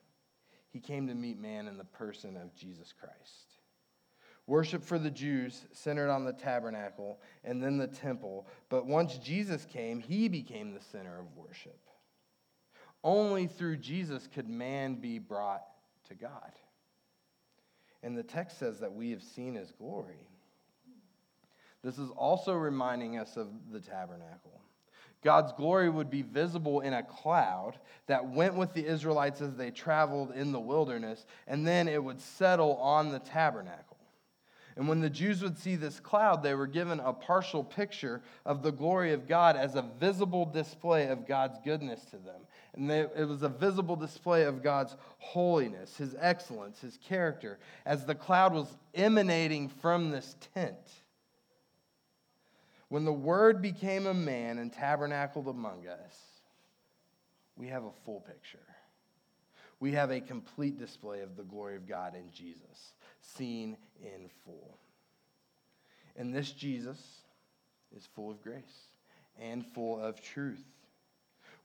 he 0.70 0.80
came 0.80 1.06
to 1.06 1.14
meet 1.14 1.38
man 1.38 1.68
in 1.68 1.78
the 1.78 1.84
person 1.84 2.36
of 2.36 2.54
Jesus 2.54 2.92
Christ. 2.98 3.58
Worship 4.46 4.82
for 4.82 4.98
the 4.98 5.10
Jews 5.10 5.64
centered 5.72 6.10
on 6.10 6.24
the 6.24 6.32
tabernacle 6.32 7.20
and 7.44 7.62
then 7.62 7.78
the 7.78 7.86
temple, 7.86 8.46
but 8.68 8.86
once 8.86 9.18
Jesus 9.18 9.64
came, 9.64 10.00
he 10.00 10.28
became 10.28 10.72
the 10.72 10.80
center 10.80 11.18
of 11.18 11.36
worship. 11.36 11.78
Only 13.02 13.46
through 13.46 13.76
Jesus 13.76 14.26
could 14.26 14.48
man 14.48 14.96
be 14.96 15.18
brought 15.18 15.62
to 16.08 16.14
God. 16.14 16.52
And 18.02 18.16
the 18.16 18.22
text 18.22 18.58
says 18.58 18.80
that 18.80 18.92
we 18.92 19.10
have 19.12 19.22
seen 19.22 19.54
his 19.54 19.72
glory. 19.72 20.28
This 21.84 21.98
is 21.98 22.10
also 22.16 22.54
reminding 22.54 23.18
us 23.18 23.36
of 23.36 23.48
the 23.70 23.80
tabernacle. 23.80 24.60
God's 25.22 25.52
glory 25.52 25.88
would 25.88 26.10
be 26.10 26.22
visible 26.22 26.80
in 26.80 26.94
a 26.94 27.02
cloud 27.02 27.78
that 28.06 28.26
went 28.26 28.54
with 28.54 28.72
the 28.74 28.84
Israelites 28.84 29.40
as 29.40 29.54
they 29.54 29.70
traveled 29.70 30.32
in 30.32 30.52
the 30.52 30.60
wilderness, 30.60 31.24
and 31.46 31.66
then 31.66 31.88
it 31.88 32.02
would 32.02 32.20
settle 32.20 32.76
on 32.76 33.10
the 33.10 33.18
tabernacle. 33.18 33.96
And 34.76 34.88
when 34.88 35.00
the 35.00 35.10
Jews 35.10 35.42
would 35.42 35.56
see 35.56 35.76
this 35.76 36.00
cloud, 36.00 36.42
they 36.42 36.54
were 36.54 36.66
given 36.66 37.00
a 37.00 37.12
partial 37.12 37.62
picture 37.62 38.22
of 38.44 38.62
the 38.62 38.72
glory 38.72 39.12
of 39.12 39.28
God 39.28 39.56
as 39.56 39.76
a 39.76 39.88
visible 40.00 40.44
display 40.44 41.06
of 41.06 41.28
God's 41.28 41.58
goodness 41.64 42.04
to 42.06 42.16
them. 42.16 42.40
And 42.74 42.90
they, 42.90 43.00
it 43.00 43.28
was 43.28 43.42
a 43.42 43.48
visible 43.48 43.94
display 43.94 44.42
of 44.42 44.62
God's 44.62 44.96
holiness, 45.18 45.96
his 45.96 46.16
excellence, 46.18 46.80
his 46.80 46.98
character, 46.98 47.58
as 47.86 48.04
the 48.04 48.16
cloud 48.16 48.52
was 48.52 48.66
emanating 48.94 49.68
from 49.68 50.10
this 50.10 50.34
tent. 50.54 51.03
When 52.88 53.04
the 53.04 53.12
Word 53.12 53.62
became 53.62 54.06
a 54.06 54.14
man 54.14 54.58
and 54.58 54.72
tabernacled 54.72 55.48
among 55.48 55.86
us, 55.86 56.16
we 57.56 57.68
have 57.68 57.84
a 57.84 57.92
full 58.04 58.20
picture. 58.20 58.58
We 59.80 59.92
have 59.92 60.10
a 60.10 60.20
complete 60.20 60.78
display 60.78 61.20
of 61.20 61.36
the 61.36 61.42
glory 61.42 61.76
of 61.76 61.88
God 61.88 62.14
in 62.14 62.30
Jesus, 62.32 62.94
seen 63.20 63.76
in 64.02 64.28
full. 64.44 64.78
And 66.16 66.34
this 66.34 66.52
Jesus 66.52 66.98
is 67.96 68.06
full 68.14 68.30
of 68.30 68.42
grace 68.42 68.88
and 69.40 69.66
full 69.66 70.00
of 70.00 70.20
truth. 70.20 70.64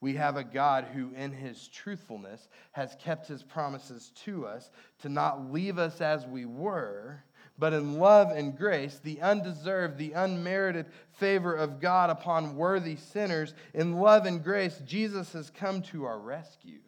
We 0.02 0.14
have 0.16 0.38
a 0.38 0.44
God 0.44 0.86
who, 0.94 1.12
in 1.14 1.32
his 1.32 1.68
truthfulness, 1.68 2.48
has 2.72 2.96
kept 3.00 3.28
his 3.28 3.44
promises 3.44 4.12
to 4.24 4.46
us 4.46 4.72
to 5.02 5.10
not 5.10 5.52
leave 5.52 5.78
us 5.78 6.00
as 6.00 6.26
we 6.26 6.46
were, 6.46 7.22
but 7.60 7.74
in 7.74 8.00
love 8.00 8.32
and 8.32 8.58
grace, 8.58 9.00
the 9.04 9.22
undeserved, 9.22 9.98
the 9.98 10.14
unmerited 10.14 10.86
favor 11.12 11.54
of 11.54 11.82
God 11.82 12.10
upon 12.10 12.56
worthy 12.56 12.96
sinners, 12.96 13.54
in 13.74 14.00
love 14.00 14.26
and 14.26 14.44
grace, 14.44 14.82
Jesus 14.86 15.34
has 15.34 15.50
come 15.50 15.82
to 15.84 16.06
our 16.06 16.18
rescue. 16.18 16.80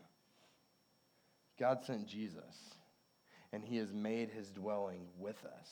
God 1.60 1.84
sent 1.84 2.08
Jesus, 2.08 2.76
and 3.52 3.64
he 3.64 3.78
has 3.78 3.94
made 3.94 4.30
his 4.30 4.50
dwelling 4.50 5.08
with 5.20 5.44
us. 5.46 5.70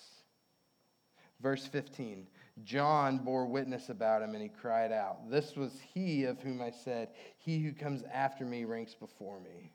Verse 1.42 1.66
15 1.66 2.28
John 2.66 3.20
bore 3.20 3.46
witness 3.46 3.88
about 3.88 4.22
him, 4.22 4.34
and 4.34 4.44
he 4.44 4.50
cried 4.50 4.92
out, 4.92 5.32
This 5.32 5.56
was 5.56 5.72
he 5.94 6.26
of 6.26 6.42
whom 6.42 6.62
I 6.62 6.72
said, 6.72 7.10
He 7.38 7.60
who 7.60 7.72
comes 7.72 8.04
after 8.14 8.44
me 8.44 8.66
ranks 8.66 8.96
before 8.96 9.40
me, 9.40 9.72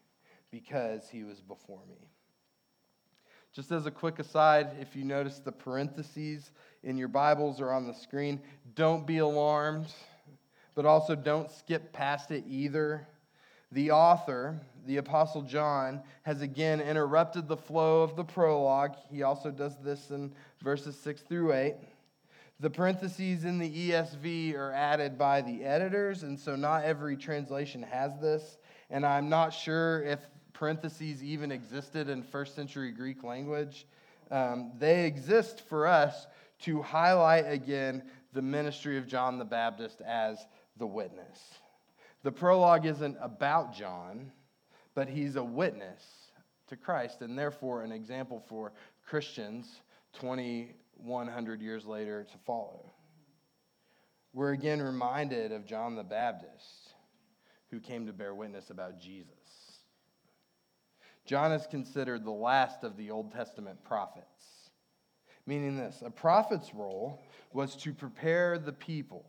because 0.50 1.08
he 1.08 1.24
was 1.24 1.40
before 1.40 1.82
me. 1.88 2.13
Just 3.54 3.70
as 3.70 3.86
a 3.86 3.90
quick 3.92 4.18
aside, 4.18 4.72
if 4.80 4.96
you 4.96 5.04
notice 5.04 5.38
the 5.38 5.52
parentheses 5.52 6.50
in 6.82 6.96
your 6.96 7.06
Bibles 7.06 7.60
or 7.60 7.70
on 7.70 7.86
the 7.86 7.94
screen, 7.94 8.40
don't 8.74 9.06
be 9.06 9.18
alarmed, 9.18 9.86
but 10.74 10.84
also 10.84 11.14
don't 11.14 11.48
skip 11.48 11.92
past 11.92 12.32
it 12.32 12.42
either. 12.48 13.06
The 13.70 13.92
author, 13.92 14.60
the 14.86 14.96
Apostle 14.96 15.42
John, 15.42 16.02
has 16.24 16.42
again 16.42 16.80
interrupted 16.80 17.46
the 17.46 17.56
flow 17.56 18.02
of 18.02 18.16
the 18.16 18.24
prologue. 18.24 18.96
He 19.08 19.22
also 19.22 19.52
does 19.52 19.76
this 19.84 20.10
in 20.10 20.32
verses 20.60 20.98
6 20.98 21.22
through 21.22 21.52
8. 21.52 21.76
The 22.58 22.70
parentheses 22.70 23.44
in 23.44 23.58
the 23.60 23.90
ESV 23.90 24.56
are 24.56 24.72
added 24.72 25.16
by 25.16 25.42
the 25.42 25.62
editors, 25.62 26.24
and 26.24 26.36
so 26.36 26.56
not 26.56 26.82
every 26.82 27.16
translation 27.16 27.84
has 27.84 28.18
this. 28.20 28.58
And 28.90 29.06
I'm 29.06 29.28
not 29.28 29.52
sure 29.52 30.02
if 30.02 30.18
parentheses 30.54 31.22
even 31.22 31.52
existed 31.52 32.08
in 32.08 32.22
first 32.22 32.54
century 32.54 32.90
Greek 32.92 33.22
language. 33.22 33.86
Um, 34.30 34.72
they 34.78 35.04
exist 35.04 35.60
for 35.68 35.86
us 35.86 36.26
to 36.60 36.80
highlight 36.80 37.44
again 37.46 38.04
the 38.32 38.42
ministry 38.42 38.96
of 38.96 39.06
John 39.06 39.38
the 39.38 39.44
Baptist 39.44 40.00
as 40.00 40.38
the 40.78 40.86
witness. 40.86 41.38
The 42.22 42.32
prologue 42.32 42.86
isn't 42.86 43.18
about 43.20 43.74
John, 43.74 44.32
but 44.94 45.08
he's 45.08 45.36
a 45.36 45.44
witness 45.44 46.02
to 46.68 46.76
Christ 46.76 47.20
and 47.20 47.38
therefore 47.38 47.82
an 47.82 47.92
example 47.92 48.42
for 48.48 48.72
Christians 49.04 49.82
2,100 50.20 51.60
years 51.60 51.84
later 51.84 52.24
to 52.24 52.38
follow. 52.46 52.92
We're 54.32 54.52
again 54.52 54.80
reminded 54.80 55.52
of 55.52 55.66
John 55.66 55.94
the 55.94 56.02
Baptist, 56.02 56.94
who 57.70 57.78
came 57.78 58.06
to 58.06 58.12
bear 58.12 58.34
witness 58.34 58.70
about 58.70 58.98
Jesus. 58.98 59.43
John 61.24 61.52
is 61.52 61.66
considered 61.66 62.24
the 62.24 62.30
last 62.30 62.84
of 62.84 62.96
the 62.96 63.10
Old 63.10 63.32
Testament 63.32 63.82
prophets, 63.84 64.70
meaning 65.46 65.76
this 65.76 66.02
a 66.04 66.10
prophet's 66.10 66.74
role 66.74 67.22
was 67.52 67.76
to 67.76 67.92
prepare 67.92 68.58
the 68.58 68.72
people, 68.72 69.24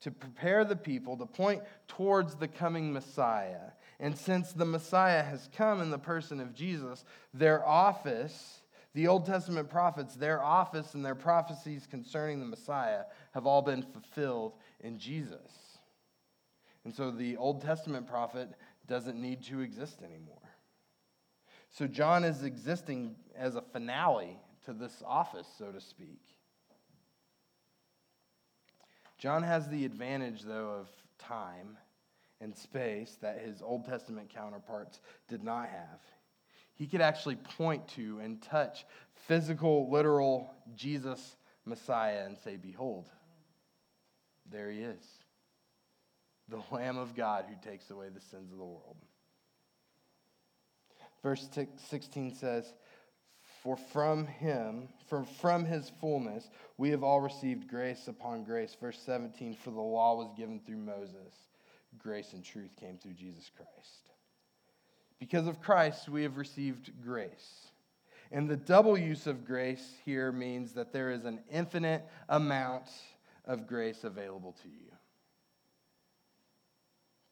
to 0.00 0.10
prepare 0.10 0.64
the 0.64 0.76
people 0.76 1.16
to 1.18 1.26
point 1.26 1.62
towards 1.88 2.36
the 2.36 2.48
coming 2.48 2.92
Messiah. 2.92 3.72
And 3.98 4.16
since 4.16 4.52
the 4.52 4.64
Messiah 4.64 5.22
has 5.22 5.48
come 5.56 5.80
in 5.80 5.90
the 5.90 5.98
person 5.98 6.40
of 6.40 6.54
Jesus, 6.54 7.04
their 7.34 7.66
office, 7.66 8.62
the 8.94 9.08
Old 9.08 9.26
Testament 9.26 9.68
prophets, 9.68 10.14
their 10.14 10.42
office 10.42 10.94
and 10.94 11.04
their 11.04 11.14
prophecies 11.14 11.86
concerning 11.86 12.40
the 12.40 12.46
Messiah 12.46 13.02
have 13.32 13.46
all 13.46 13.62
been 13.62 13.82
fulfilled 13.82 14.54
in 14.80 14.98
Jesus. 14.98 15.78
And 16.84 16.94
so 16.94 17.10
the 17.10 17.36
Old 17.36 17.62
Testament 17.62 18.06
prophet 18.06 18.48
doesn't 18.86 19.20
need 19.20 19.42
to 19.44 19.60
exist 19.60 20.00
anymore. 20.02 20.38
So 21.70 21.86
John 21.86 22.24
is 22.24 22.42
existing 22.42 23.16
as 23.36 23.54
a 23.54 23.62
finale 23.62 24.38
to 24.64 24.72
this 24.72 25.02
office, 25.06 25.46
so 25.58 25.70
to 25.70 25.80
speak. 25.80 26.20
John 29.18 29.42
has 29.42 29.68
the 29.68 29.84
advantage, 29.84 30.42
though, 30.42 30.70
of 30.80 30.88
time 31.18 31.78
and 32.40 32.54
space 32.54 33.16
that 33.22 33.40
his 33.40 33.62
Old 33.62 33.86
Testament 33.86 34.30
counterparts 34.34 35.00
did 35.28 35.42
not 35.42 35.68
have. 35.68 36.00
He 36.74 36.86
could 36.86 37.00
actually 37.00 37.36
point 37.36 37.88
to 37.88 38.20
and 38.22 38.42
touch 38.42 38.84
physical, 39.26 39.90
literal 39.90 40.54
Jesus, 40.74 41.36
Messiah, 41.64 42.24
and 42.26 42.36
say, 42.36 42.56
Behold, 42.56 43.08
there 44.50 44.70
he 44.70 44.80
is, 44.80 45.04
the 46.48 46.62
Lamb 46.70 46.98
of 46.98 47.16
God 47.16 47.46
who 47.48 47.54
takes 47.68 47.90
away 47.90 48.08
the 48.10 48.20
sins 48.20 48.52
of 48.52 48.58
the 48.58 48.64
world. 48.64 48.96
Verse 51.26 51.48
16 51.88 52.36
says, 52.36 52.72
For 53.64 53.76
from 53.76 54.28
him, 54.28 54.88
from, 55.08 55.24
from 55.24 55.64
his 55.64 55.90
fullness, 56.00 56.48
we 56.78 56.90
have 56.90 57.02
all 57.02 57.20
received 57.20 57.66
grace 57.66 58.06
upon 58.06 58.44
grace. 58.44 58.76
Verse 58.80 59.00
17, 59.04 59.56
For 59.56 59.72
the 59.72 59.80
law 59.80 60.14
was 60.14 60.30
given 60.36 60.60
through 60.60 60.76
Moses, 60.76 61.34
grace 61.98 62.32
and 62.32 62.44
truth 62.44 62.70
came 62.78 62.96
through 62.96 63.14
Jesus 63.14 63.50
Christ. 63.56 64.12
Because 65.18 65.48
of 65.48 65.60
Christ, 65.60 66.08
we 66.08 66.22
have 66.22 66.36
received 66.36 66.92
grace. 67.02 67.72
And 68.30 68.48
the 68.48 68.56
double 68.56 68.96
use 68.96 69.26
of 69.26 69.44
grace 69.44 69.94
here 70.04 70.30
means 70.30 70.74
that 70.74 70.92
there 70.92 71.10
is 71.10 71.24
an 71.24 71.40
infinite 71.50 72.06
amount 72.28 72.88
of 73.46 73.66
grace 73.66 74.04
available 74.04 74.54
to 74.62 74.68
you. 74.68 74.92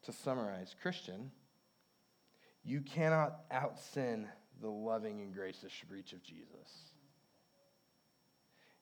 To 0.03 0.13
summarize, 0.13 0.75
Christian, 0.83 1.31
you 2.65 2.81
cannot 2.81 3.41
out 3.51 3.79
sin 3.79 4.27
the 4.61 4.69
loving 4.69 5.21
and 5.21 5.35
gracious 5.35 5.73
reach 5.91 6.13
of 6.13 6.23
Jesus. 6.23 6.93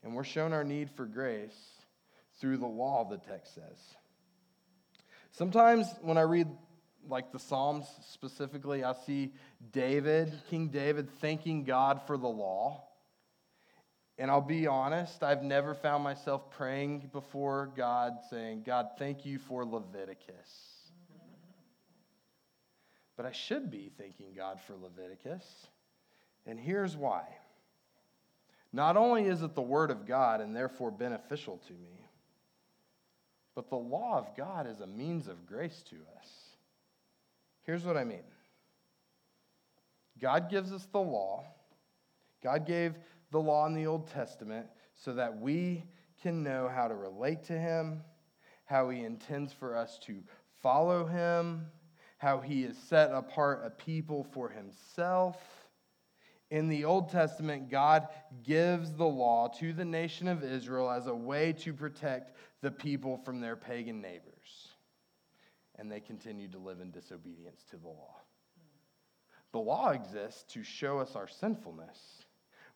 And 0.02 0.14
we're 0.14 0.24
shown 0.24 0.52
our 0.52 0.64
need 0.64 0.90
for 0.90 1.06
grace 1.06 1.56
through 2.40 2.58
the 2.58 2.66
law, 2.66 3.08
the 3.08 3.18
text 3.18 3.54
says. 3.54 3.78
Sometimes 5.32 5.86
when 6.02 6.18
I 6.18 6.22
read 6.22 6.48
like 7.08 7.32
the 7.32 7.38
Psalms 7.38 7.86
specifically, 8.10 8.84
I 8.84 8.94
see 9.06 9.32
David, 9.72 10.32
King 10.50 10.68
David, 10.68 11.08
thanking 11.20 11.64
God 11.64 12.02
for 12.06 12.16
the 12.16 12.28
law. 12.28 12.84
And 14.18 14.30
I'll 14.30 14.40
be 14.40 14.66
honest, 14.66 15.22
I've 15.22 15.42
never 15.42 15.74
found 15.74 16.04
myself 16.04 16.50
praying 16.50 17.10
before 17.12 17.72
God 17.76 18.12
saying, 18.30 18.62
God, 18.64 18.90
thank 18.98 19.24
you 19.24 19.38
for 19.38 19.64
Leviticus. 19.64 20.81
But 23.16 23.26
I 23.26 23.32
should 23.32 23.70
be 23.70 23.90
thanking 23.98 24.32
God 24.34 24.60
for 24.66 24.74
Leviticus. 24.74 25.44
And 26.46 26.58
here's 26.58 26.96
why. 26.96 27.24
Not 28.72 28.96
only 28.96 29.26
is 29.26 29.42
it 29.42 29.54
the 29.54 29.62
Word 29.62 29.90
of 29.90 30.06
God 30.06 30.40
and 30.40 30.56
therefore 30.56 30.90
beneficial 30.90 31.58
to 31.68 31.72
me, 31.74 32.08
but 33.54 33.68
the 33.68 33.76
law 33.76 34.18
of 34.18 34.34
God 34.34 34.66
is 34.66 34.80
a 34.80 34.86
means 34.86 35.28
of 35.28 35.46
grace 35.46 35.82
to 35.90 35.96
us. 36.18 36.28
Here's 37.64 37.84
what 37.84 37.96
I 37.96 38.04
mean 38.04 38.24
God 40.20 40.50
gives 40.50 40.72
us 40.72 40.86
the 40.90 41.00
law, 41.00 41.44
God 42.42 42.66
gave 42.66 42.94
the 43.30 43.40
law 43.40 43.66
in 43.66 43.74
the 43.74 43.86
Old 43.86 44.08
Testament 44.08 44.66
so 44.94 45.14
that 45.14 45.38
we 45.38 45.84
can 46.22 46.42
know 46.42 46.70
how 46.72 46.88
to 46.88 46.94
relate 46.94 47.44
to 47.44 47.58
Him, 47.58 48.02
how 48.64 48.88
He 48.88 49.04
intends 49.04 49.52
for 49.52 49.76
us 49.76 49.98
to 50.06 50.22
follow 50.62 51.04
Him 51.04 51.66
how 52.22 52.38
he 52.38 52.62
has 52.62 52.78
set 52.78 53.10
apart 53.10 53.62
a 53.64 53.70
people 53.70 54.22
for 54.32 54.48
himself. 54.48 55.36
In 56.52 56.68
the 56.68 56.84
Old 56.84 57.10
Testament, 57.10 57.68
God 57.68 58.06
gives 58.44 58.92
the 58.92 59.04
law 59.04 59.48
to 59.58 59.72
the 59.72 59.84
nation 59.84 60.28
of 60.28 60.44
Israel 60.44 60.88
as 60.88 61.08
a 61.08 61.14
way 61.14 61.52
to 61.54 61.72
protect 61.72 62.36
the 62.60 62.70
people 62.70 63.16
from 63.24 63.40
their 63.40 63.56
pagan 63.56 64.00
neighbors. 64.00 64.68
and 65.82 65.90
they 65.90 66.00
continued 66.00 66.52
to 66.52 66.58
live 66.58 66.80
in 66.80 66.90
disobedience 66.90 67.64
to 67.70 67.76
the 67.76 67.88
law. 67.88 68.14
The 69.52 69.58
law 69.58 69.90
exists 69.90 70.44
to 70.54 70.62
show 70.62 71.00
us 71.00 71.16
our 71.16 71.28
sinfulness, 71.28 71.98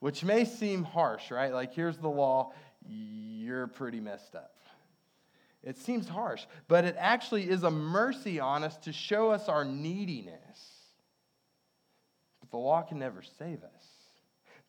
which 0.01 0.25
may 0.25 0.45
seem 0.45 0.83
harsh, 0.83 1.31
right? 1.31 1.53
Like, 1.53 1.73
here's 1.73 1.99
the 1.99 2.09
law, 2.09 2.53
you're 2.85 3.69
pretty 3.69 4.01
messed 4.01 4.35
up. 4.35 4.57
It 5.67 5.77
seems 5.77 6.09
harsh, 6.09 6.47
but 6.69 6.85
it 6.85 6.95
actually 6.97 7.51
is 7.51 7.65
a 7.65 7.71
mercy 7.73 8.39
on 8.39 8.63
us 8.63 8.77
to 8.79 8.93
show 8.93 9.33
us 9.33 9.49
our 9.49 9.65
neediness. 9.65 10.61
But 12.41 12.53
the 12.53 12.57
law 12.57 12.83
can 12.83 13.01
never 13.01 13.21
save 13.21 13.65
us. 13.65 13.85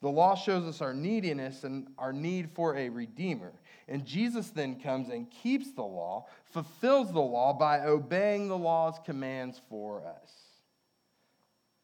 The 0.02 0.10
law 0.10 0.36
shows 0.36 0.66
us 0.66 0.82
our 0.82 0.96
neediness 0.96 1.64
and 1.64 1.88
our 2.00 2.12
need 2.12 2.50
for 2.56 2.76
a 2.76 2.90
redeemer. 2.90 3.54
And 3.88 4.06
Jesus 4.06 4.50
then 4.50 4.80
comes 4.80 5.10
and 5.10 5.30
keeps 5.30 5.72
the 5.72 5.84
law, 5.84 6.26
fulfills 6.46 7.14
the 7.14 7.20
law 7.20 7.54
by 7.54 7.82
obeying 7.82 8.48
the 8.48 8.58
law's 8.58 9.00
commands 9.06 9.62
for 9.70 10.04
us. 10.04 10.32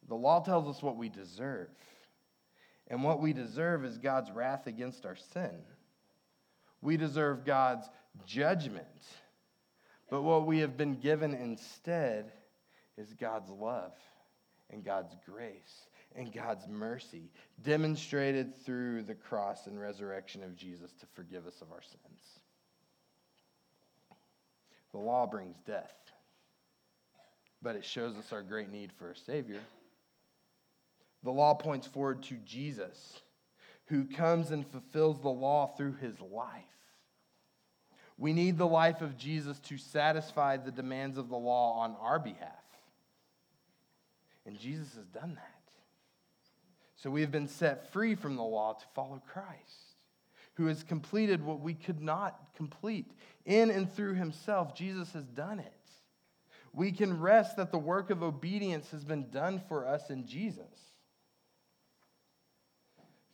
The 0.08 0.16
law 0.16 0.44
tells 0.44 0.68
us 0.76 0.82
what 0.82 0.98
we 0.98 1.10
deserve. 1.10 1.70
And 2.88 3.04
what 3.04 3.22
we 3.22 3.32
deserve 3.32 3.86
is 3.86 4.00
God's 4.00 4.32
wrath 4.32 4.66
against 4.66 5.06
our 5.06 5.16
sin. 5.16 5.62
We 6.84 6.98
deserve 6.98 7.46
God's 7.46 7.90
judgment. 8.26 8.86
But 10.10 10.22
what 10.22 10.46
we 10.46 10.60
have 10.60 10.78
been 10.78 10.96
given 10.96 11.34
instead 11.34 12.32
is 12.98 13.14
God's 13.14 13.50
love 13.50 13.94
and 14.70 14.84
God's 14.84 15.16
grace 15.26 15.88
and 16.16 16.32
God's 16.32 16.68
mercy, 16.68 17.32
demonstrated 17.64 18.56
through 18.66 19.04
the 19.04 19.16
cross 19.16 19.66
and 19.66 19.80
resurrection 19.80 20.44
of 20.44 20.56
Jesus 20.56 20.92
to 21.00 21.08
forgive 21.16 21.48
us 21.48 21.62
of 21.62 21.72
our 21.72 21.82
sins. 21.82 22.40
The 24.92 25.00
law 25.00 25.26
brings 25.26 25.56
death, 25.66 25.96
but 27.64 27.76
it 27.76 27.84
shows 27.84 28.16
us 28.16 28.32
our 28.32 28.44
great 28.44 28.72
need 28.72 28.92
for 28.92 29.10
a 29.10 29.16
Savior. 29.16 29.62
The 31.24 31.32
law 31.32 31.56
points 31.56 31.88
forward 31.88 32.22
to 32.24 32.36
Jesus, 32.46 33.22
who 33.86 34.06
comes 34.06 34.52
and 34.52 34.68
fulfills 34.68 35.20
the 35.20 35.30
law 35.30 35.74
through 35.76 35.94
his 35.94 36.20
life. 36.22 36.73
We 38.18 38.34
need 38.34 38.58
the 38.58 38.68
life 38.68 39.02
of 39.02 39.18
Jesus 39.18 39.60
to 39.60 39.78
satisfy 39.78 40.58
the 40.58 40.72
demands 40.72 41.18
of 41.18 41.30
the 41.30 41.38
law 41.38 41.80
on 41.80 41.96
our 42.00 42.20
behalf. 42.20 42.52
And 44.46 44.60
Jesus 44.60 44.94
has 44.96 45.06
done 45.08 45.36
that. 45.36 45.50
So 46.96 47.10
we 47.10 47.22
have 47.22 47.32
been 47.32 47.48
set 47.48 47.92
free 47.92 48.16
from 48.16 48.36
the 48.36 48.44
law 48.44 48.74
to 48.74 48.86
follow 48.94 49.22
Christ, 49.28 49.98
who 50.56 50.68
has 50.68 50.84
completed 50.84 51.44
what 51.44 51.60
we 51.60 51.74
could 51.74 52.02
not 52.02 52.40
complete. 52.56 53.12
In 53.46 53.72
and 53.72 53.92
through 53.92 54.14
himself, 54.14 54.76
Jesus 54.76 55.12
has 55.14 55.26
done 55.26 55.60
it. 55.60 55.74
We 56.74 56.92
can 56.92 57.20
rest 57.20 57.58
that 57.58 57.72
the 57.72 57.78
work 57.78 58.10
of 58.10 58.24
obedience 58.24 58.90
has 58.92 59.04
been 59.04 59.30
done 59.30 59.62
for 59.68 59.86
us 59.86 60.10
in 60.10 60.26
Jesus. 60.26 60.66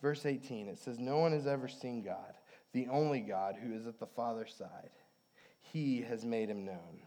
Verse 0.02 0.26
18, 0.26 0.68
it 0.68 0.80
says, 0.80 1.00
No 1.00 1.20
one 1.20 1.32
has 1.34 1.48
ever 1.48 1.68
seen 1.68 2.02
God, 2.02 2.34
the 2.74 2.88
only 2.88 3.20
God 3.20 3.56
who 3.62 3.74
is 3.74 3.88
at 3.88 4.00
the 4.00 4.06
Father's 4.06 4.54
side. 4.54 4.92
He 5.62 6.02
has 6.02 6.26
made 6.26 6.50
him 6.50 6.66
known. 6.66 7.02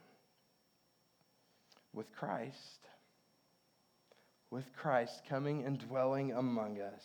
With 1.92 2.12
Christ, 2.12 2.88
with 4.50 4.74
Christ 4.74 5.22
coming 5.28 5.64
and 5.64 5.78
dwelling 5.78 6.32
among 6.32 6.80
us, 6.80 7.04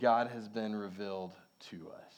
God 0.00 0.28
has 0.28 0.48
been 0.48 0.74
revealed 0.74 1.32
to 1.70 1.88
us. 1.90 2.14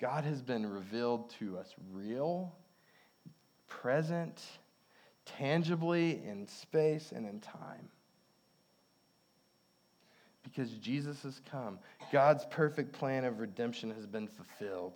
God 0.00 0.24
has 0.24 0.42
been 0.42 0.66
revealed 0.66 1.30
to 1.38 1.58
us 1.58 1.74
real, 1.92 2.54
present, 3.68 4.42
tangibly 5.24 6.22
in 6.24 6.46
space 6.46 7.12
and 7.12 7.26
in 7.26 7.40
time. 7.40 7.88
Because 10.58 10.72
Jesus 10.72 11.22
has 11.22 11.40
come, 11.52 11.78
God's 12.10 12.44
perfect 12.50 12.90
plan 12.90 13.24
of 13.24 13.38
redemption 13.38 13.92
has 13.92 14.06
been 14.06 14.26
fulfilled. 14.26 14.94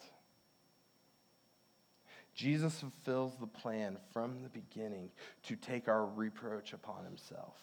Jesus 2.35 2.81
fulfills 2.81 3.37
the 3.39 3.47
plan 3.47 3.97
from 4.13 4.43
the 4.43 4.49
beginning 4.49 5.09
to 5.45 5.55
take 5.55 5.87
our 5.87 6.05
reproach 6.05 6.73
upon 6.73 7.05
himself. 7.05 7.55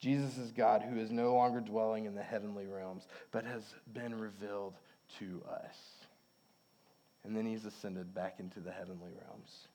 Jesus 0.00 0.38
is 0.38 0.52
God 0.52 0.80
who 0.80 0.98
is 0.98 1.10
no 1.10 1.34
longer 1.34 1.60
dwelling 1.60 2.06
in 2.06 2.14
the 2.14 2.22
heavenly 2.22 2.66
realms, 2.66 3.06
but 3.30 3.44
has 3.44 3.74
been 3.92 4.18
revealed 4.18 4.78
to 5.18 5.42
us. 5.52 5.76
And 7.24 7.36
then 7.36 7.44
he's 7.44 7.66
ascended 7.66 8.14
back 8.14 8.36
into 8.40 8.60
the 8.60 8.72
heavenly 8.72 9.10
realms. 9.26 9.68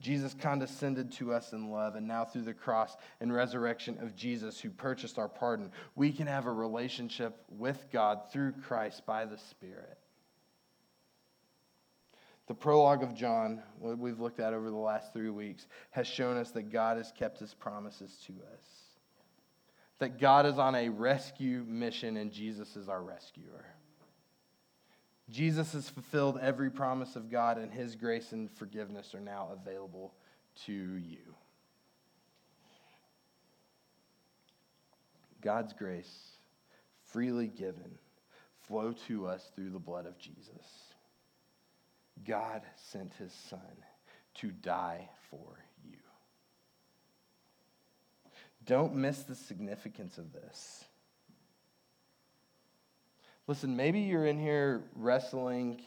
Jesus 0.00 0.34
condescended 0.34 1.12
to 1.12 1.32
us 1.32 1.52
in 1.52 1.70
love, 1.70 1.94
and 1.94 2.06
now 2.06 2.24
through 2.24 2.42
the 2.42 2.54
cross 2.54 2.96
and 3.20 3.32
resurrection 3.32 3.98
of 4.00 4.14
Jesus, 4.14 4.60
who 4.60 4.70
purchased 4.70 5.18
our 5.18 5.28
pardon, 5.28 5.70
we 5.94 6.12
can 6.12 6.26
have 6.26 6.46
a 6.46 6.52
relationship 6.52 7.42
with 7.48 7.86
God 7.90 8.30
through 8.30 8.52
Christ 8.66 9.06
by 9.06 9.24
the 9.24 9.38
Spirit. 9.38 9.98
The 12.46 12.54
prologue 12.54 13.02
of 13.02 13.14
John, 13.14 13.62
what 13.80 13.98
we've 13.98 14.20
looked 14.20 14.38
at 14.38 14.54
over 14.54 14.70
the 14.70 14.76
last 14.76 15.12
three 15.12 15.30
weeks, 15.30 15.66
has 15.90 16.06
shown 16.06 16.36
us 16.36 16.52
that 16.52 16.70
God 16.70 16.96
has 16.96 17.10
kept 17.10 17.40
his 17.40 17.54
promises 17.54 18.16
to 18.26 18.32
us. 18.54 18.66
That 19.98 20.20
God 20.20 20.46
is 20.46 20.58
on 20.58 20.74
a 20.74 20.90
rescue 20.90 21.64
mission 21.66 22.18
and 22.18 22.30
Jesus 22.30 22.76
is 22.76 22.88
our 22.88 23.02
rescuer. 23.02 23.64
Jesus 25.28 25.72
has 25.72 25.88
fulfilled 25.88 26.38
every 26.40 26.70
promise 26.70 27.16
of 27.16 27.30
God, 27.30 27.58
and 27.58 27.72
his 27.72 27.96
grace 27.96 28.32
and 28.32 28.50
forgiveness 28.50 29.14
are 29.14 29.20
now 29.20 29.48
available 29.52 30.14
to 30.66 30.72
you. 30.72 31.34
God's 35.40 35.72
grace, 35.72 36.38
freely 37.04 37.48
given, 37.48 37.98
flow 38.66 38.92
to 39.06 39.26
us 39.26 39.50
through 39.54 39.70
the 39.70 39.78
blood 39.78 40.06
of 40.06 40.18
Jesus. 40.18 40.94
God 42.26 42.62
sent 42.76 43.12
his 43.14 43.32
son 43.32 43.60
to 44.34 44.50
die 44.50 45.08
for 45.30 45.58
you. 45.84 45.98
Don't 48.64 48.96
miss 48.96 49.22
the 49.22 49.34
significance 49.34 50.18
of 50.18 50.32
this. 50.32 50.85
Listen, 53.48 53.76
maybe 53.76 54.00
you're 54.00 54.26
in 54.26 54.38
here 54.38 54.82
wrestling 54.96 55.80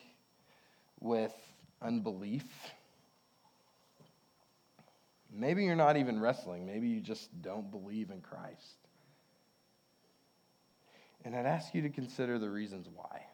with 1.01 1.33
unbelief. 1.81 2.45
Maybe 5.31 5.65
you're 5.65 5.75
not 5.75 5.97
even 5.97 6.19
wrestling. 6.19 6.65
Maybe 6.65 6.87
you 6.87 7.01
just 7.01 7.41
don't 7.41 7.69
believe 7.69 8.11
in 8.11 8.21
Christ. 8.21 8.77
And 11.25 11.35
I'd 11.35 11.45
ask 11.45 11.75
you 11.75 11.81
to 11.81 11.89
consider 11.89 12.39
the 12.39 12.49
reasons 12.49 12.87
why. 12.93 13.25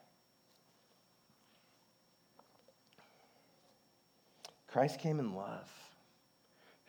Christ 4.66 4.98
came 4.98 5.20
in 5.20 5.34
love 5.34 5.70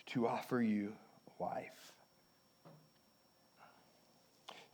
to 0.08 0.28
offer 0.28 0.62
you 0.62 0.94
life. 1.40 1.94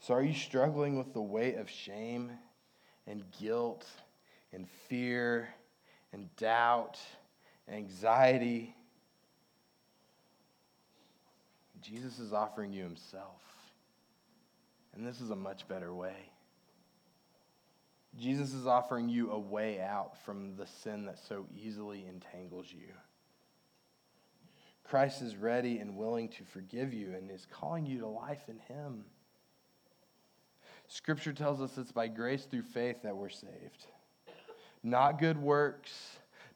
So, 0.00 0.14
are 0.14 0.22
you 0.22 0.34
struggling 0.34 0.98
with 0.98 1.12
the 1.14 1.22
weight 1.22 1.56
of 1.56 1.70
shame 1.70 2.32
and 3.06 3.22
guilt 3.40 3.86
and 4.52 4.68
fear 4.88 5.48
and 6.12 6.34
doubt 6.36 6.98
and 7.66 7.76
anxiety? 7.76 8.74
Jesus 11.80 12.18
is 12.18 12.32
offering 12.32 12.72
you 12.72 12.82
himself. 12.82 13.42
And 14.94 15.06
this 15.06 15.20
is 15.20 15.30
a 15.30 15.36
much 15.36 15.66
better 15.68 15.92
way. 15.92 16.30
Jesus 18.18 18.54
is 18.54 18.66
offering 18.66 19.08
you 19.08 19.32
a 19.32 19.38
way 19.38 19.80
out 19.80 20.16
from 20.24 20.54
the 20.56 20.66
sin 20.66 21.04
that 21.06 21.18
so 21.18 21.46
easily 21.54 22.06
entangles 22.08 22.68
you. 22.70 22.92
Christ 24.84 25.22
is 25.22 25.36
ready 25.36 25.78
and 25.78 25.96
willing 25.96 26.28
to 26.28 26.44
forgive 26.44 26.92
you 26.92 27.12
and 27.14 27.30
is 27.30 27.46
calling 27.50 27.86
you 27.86 28.00
to 28.00 28.06
life 28.06 28.48
in 28.48 28.58
Him. 28.58 29.04
Scripture 30.94 31.32
tells 31.32 31.60
us 31.60 31.76
it's 31.76 31.90
by 31.90 32.06
grace 32.06 32.44
through 32.44 32.62
faith 32.62 33.02
that 33.02 33.16
we're 33.16 33.28
saved. 33.28 33.88
Not 34.84 35.18
good 35.18 35.36
works, 35.36 35.90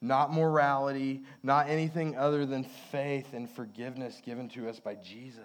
not 0.00 0.32
morality, 0.32 1.24
not 1.42 1.68
anything 1.68 2.16
other 2.16 2.46
than 2.46 2.62
faith 2.62 3.34
and 3.34 3.50
forgiveness 3.50 4.22
given 4.24 4.48
to 4.50 4.68
us 4.68 4.78
by 4.78 4.94
Jesus. 4.94 5.42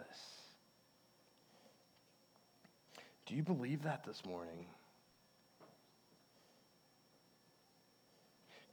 Do 3.26 3.34
you 3.34 3.42
believe 3.42 3.82
that 3.82 4.04
this 4.04 4.24
morning? 4.28 4.68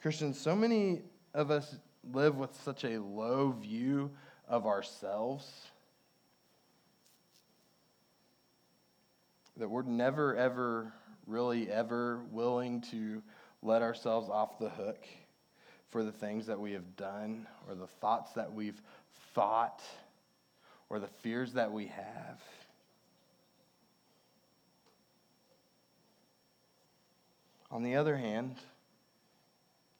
Christians, 0.03 0.39
so 0.39 0.55
many 0.55 1.01
of 1.33 1.51
us 1.51 1.77
live 2.13 2.37
with 2.37 2.55
such 2.63 2.85
a 2.85 2.99
low 3.01 3.53
view 3.53 4.11
of 4.47 4.67
ourselves 4.67 5.71
that 9.61 9.69
we're 9.69 9.83
never, 9.83 10.35
ever, 10.37 10.91
really 11.27 11.71
ever 11.71 12.21
willing 12.31 12.81
to 12.81 13.23
let 13.63 13.83
ourselves 13.83 14.31
off 14.31 14.59
the 14.59 14.71
hook 14.71 15.05
for 15.91 16.03
the 16.03 16.13
things 16.13 16.47
that 16.47 16.59
we 16.59 16.73
have 16.73 16.97
done 16.97 17.47
or 17.69 17.75
the 17.75 17.87
thoughts 17.87 18.33
that 18.33 18.55
we've 18.55 18.81
thought 19.35 19.83
or 20.89 20.99
the 20.99 21.07
fears 21.07 21.53
that 21.53 21.71
we 21.71 21.89
have. 21.89 22.41
On 27.71 27.83
the 27.83 27.97
other 27.97 28.17
hand, 28.17 28.57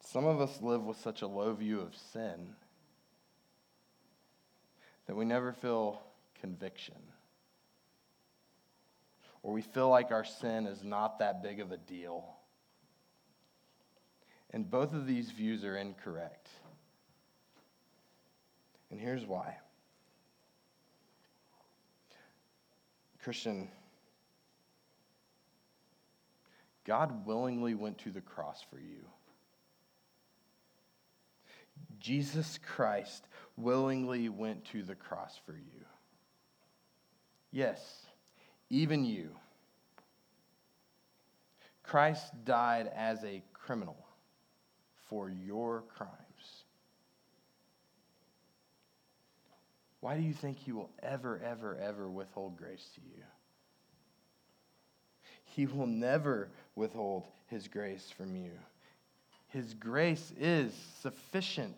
some 0.03 0.25
of 0.25 0.41
us 0.41 0.59
live 0.59 0.83
with 0.83 0.97
such 0.97 1.21
a 1.21 1.27
low 1.27 1.53
view 1.53 1.79
of 1.81 1.95
sin 2.11 2.55
that 5.05 5.15
we 5.15 5.23
never 5.23 5.53
feel 5.53 6.01
conviction. 6.41 6.95
Or 9.43 9.53
we 9.53 9.61
feel 9.61 9.89
like 9.89 10.11
our 10.11 10.23
sin 10.23 10.67
is 10.67 10.83
not 10.83 11.19
that 11.19 11.41
big 11.41 11.59
of 11.59 11.71
a 11.71 11.77
deal. 11.77 12.25
And 14.51 14.69
both 14.69 14.93
of 14.93 15.07
these 15.07 15.31
views 15.31 15.63
are 15.63 15.77
incorrect. 15.77 16.49
And 18.91 18.99
here's 18.99 19.25
why. 19.25 19.57
Christian, 23.23 23.69
God 26.85 27.25
willingly 27.25 27.75
went 27.75 27.99
to 27.99 28.11
the 28.11 28.21
cross 28.21 28.63
for 28.69 28.79
you. 28.79 29.05
Jesus 31.99 32.59
Christ 32.75 33.27
willingly 33.55 34.27
went 34.27 34.65
to 34.65 34.81
the 34.81 34.95
cross 34.95 35.39
for 35.45 35.53
you. 35.53 35.85
Yes, 37.51 38.05
even 38.71 39.03
you. 39.03 39.29
Christ 41.83 42.31
died 42.45 42.89
as 42.95 43.23
a 43.23 43.43
criminal 43.53 43.97
for 45.09 45.29
your 45.29 45.83
crimes. 45.95 46.63
Why 49.99 50.15
do 50.15 50.23
you 50.23 50.33
think 50.33 50.57
he 50.57 50.71
will 50.71 50.89
ever, 51.03 51.39
ever, 51.45 51.77
ever 51.77 52.09
withhold 52.09 52.57
grace 52.57 52.89
to 52.95 53.01
you? 53.01 53.23
He 55.43 55.67
will 55.67 55.85
never 55.85 56.49
withhold 56.75 57.25
his 57.47 57.67
grace 57.67 58.09
from 58.09 58.37
you. 58.37 58.51
His 59.49 59.73
grace 59.73 60.31
is 60.39 60.73
sufficient 61.01 61.77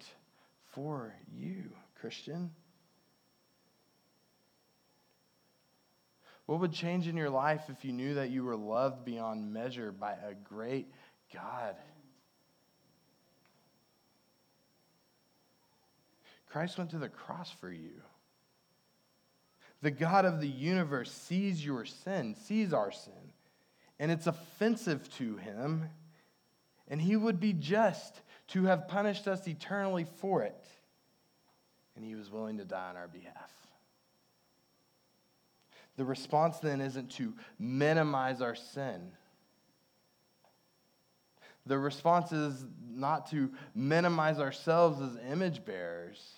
for 0.74 1.12
you, 1.36 1.64
Christian. 2.00 2.52
What 6.46 6.60
would 6.60 6.74
change 6.74 7.08
in 7.08 7.16
your 7.16 7.30
life 7.30 7.64
if 7.70 7.86
you 7.86 7.94
knew 7.94 8.16
that 8.16 8.30
you 8.30 8.44
were 8.44 8.56
loved 8.56 9.06
beyond 9.06 9.54
measure 9.54 9.92
by 9.92 10.12
a 10.12 10.34
great 10.34 10.92
God? 11.34 11.76
Christ 16.50 16.78
went 16.78 16.92
to 16.92 17.00
the 17.00 17.10
cross 17.10 17.50
for 17.50 17.72
you. 17.72 18.02
The 19.82 19.92
God 19.92 20.26
of 20.26 20.40
the 20.40 20.48
universe 20.48 21.12
sees 21.12 21.66
your 21.66 21.84
sin, 21.84 22.36
sees 22.36 22.74
our 22.74 22.92
sin, 22.92 23.34
and 24.00 24.12
it's 24.12 24.28
offensive 24.28 25.12
to 25.18 25.38
him, 25.38 25.90
and 26.88 27.02
he 27.02 27.16
would 27.16 27.40
be 27.40 27.54
just 27.54 28.22
to 28.50 28.66
have 28.66 28.88
punished 28.88 29.28
us 29.28 29.48
eternally 29.48 30.06
for 30.18 30.44
it. 30.44 30.66
And 31.96 32.06
he 32.06 32.16
was 32.16 32.30
willing 32.32 32.58
to 32.60 32.66
die 32.66 32.90
on 32.90 32.98
our 32.98 33.08
behalf. 33.08 33.63
The 35.98 36.06
response 36.06 36.60
then 36.60 36.82
isn't 36.82 37.12
to 37.12 37.34
minimize 37.60 38.42
our 38.42 38.56
sin. 38.56 39.12
The 41.66 41.78
response 41.78 42.32
is 42.32 42.66
not 42.92 43.30
to 43.32 43.52
minimize 43.74 44.40
ourselves 44.40 45.02
as 45.02 45.18
image 45.32 45.64
bearers. 45.64 46.34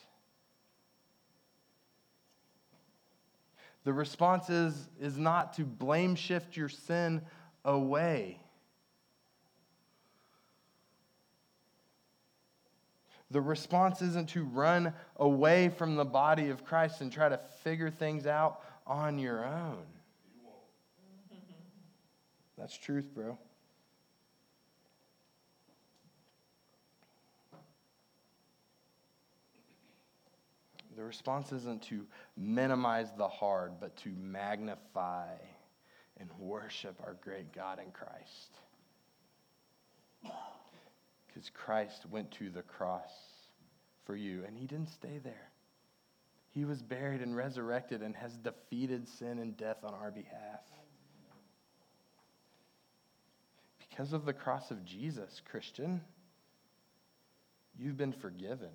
The 3.85 3.93
response 3.93 4.49
is, 4.49 4.89
is 4.99 5.17
not 5.17 5.53
to 5.53 5.63
blame 5.63 6.15
shift 6.15 6.57
your 6.57 6.69
sin 6.69 7.21
away. 7.63 8.39
The 13.31 13.41
response 13.41 14.01
isn't 14.01 14.29
to 14.29 14.43
run 14.43 14.93
away 15.17 15.69
from 15.69 15.95
the 15.95 16.05
body 16.05 16.49
of 16.49 16.63
Christ 16.63 17.01
and 17.01 17.11
try 17.11 17.29
to 17.29 17.39
figure 17.63 17.89
things 17.89 18.27
out 18.27 18.61
on 18.87 19.17
your 19.17 19.45
own. 19.45 19.85
That's 22.57 22.77
truth, 22.77 23.13
bro. 23.13 23.37
The 30.95 31.03
response 31.03 31.51
isn't 31.51 31.81
to 31.83 32.05
minimize 32.37 33.09
the 33.17 33.27
hard, 33.27 33.73
but 33.81 33.95
to 33.97 34.09
magnify 34.17 35.27
and 36.17 36.29
worship 36.39 36.95
our 37.03 37.17
great 37.21 37.53
God 37.53 37.79
in 37.79 37.91
Christ. 37.91 38.59
Because 41.27 41.49
Christ 41.49 42.05
went 42.09 42.31
to 42.31 42.49
the 42.49 42.61
cross 42.61 43.11
for 44.05 44.15
you, 44.15 44.45
and 44.47 44.57
he 44.57 44.65
didn't 44.65 44.89
stay 44.89 45.19
there. 45.21 45.49
He 46.55 46.65
was 46.65 46.81
buried 46.81 47.21
and 47.21 47.35
resurrected 47.35 48.01
and 48.01 48.15
has 48.15 48.35
defeated 48.37 49.07
sin 49.07 49.37
and 49.37 49.55
death 49.55 49.83
on 49.83 49.93
our 49.93 50.09
behalf. 50.09 50.61
Because 53.77 54.13
of 54.13 54.25
the 54.25 54.33
cross 54.33 54.71
of 54.71 54.83
Jesus, 54.83 55.41
Christian, 55.47 56.01
you've 57.77 57.97
been 57.97 58.13
forgiven 58.13 58.71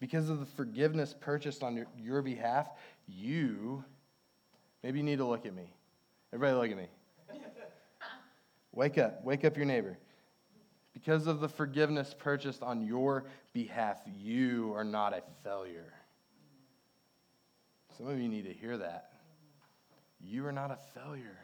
because 0.00 0.28
of 0.28 0.40
the 0.40 0.46
forgiveness 0.46 1.14
purchased 1.18 1.62
on 1.62 1.86
your, 2.00 2.22
behalf, 2.22 2.68
you, 3.06 3.84
maybe 4.82 4.98
you 4.98 5.04
need 5.04 5.18
to 5.18 5.24
look 5.24 5.44
at 5.44 5.54
me. 5.54 5.74
Everybody, 6.32 6.56
look 6.56 6.70
at 6.70 6.76
me. 6.76 6.88
wake 8.72 8.98
up. 8.98 9.24
Wake 9.24 9.44
up 9.44 9.56
your 9.56 9.66
neighbor. 9.66 9.98
Because 10.98 11.28
of 11.28 11.38
the 11.38 11.48
forgiveness 11.48 12.12
purchased 12.18 12.60
on 12.60 12.84
your 12.84 13.24
behalf, 13.52 14.00
you 14.20 14.72
are 14.74 14.82
not 14.82 15.12
a 15.12 15.22
failure. 15.44 15.92
Some 17.96 18.08
of 18.08 18.18
you 18.18 18.28
need 18.28 18.46
to 18.46 18.52
hear 18.52 18.76
that. 18.78 19.12
You 20.20 20.44
are 20.46 20.52
not 20.52 20.72
a 20.72 20.78
failure. 20.98 21.38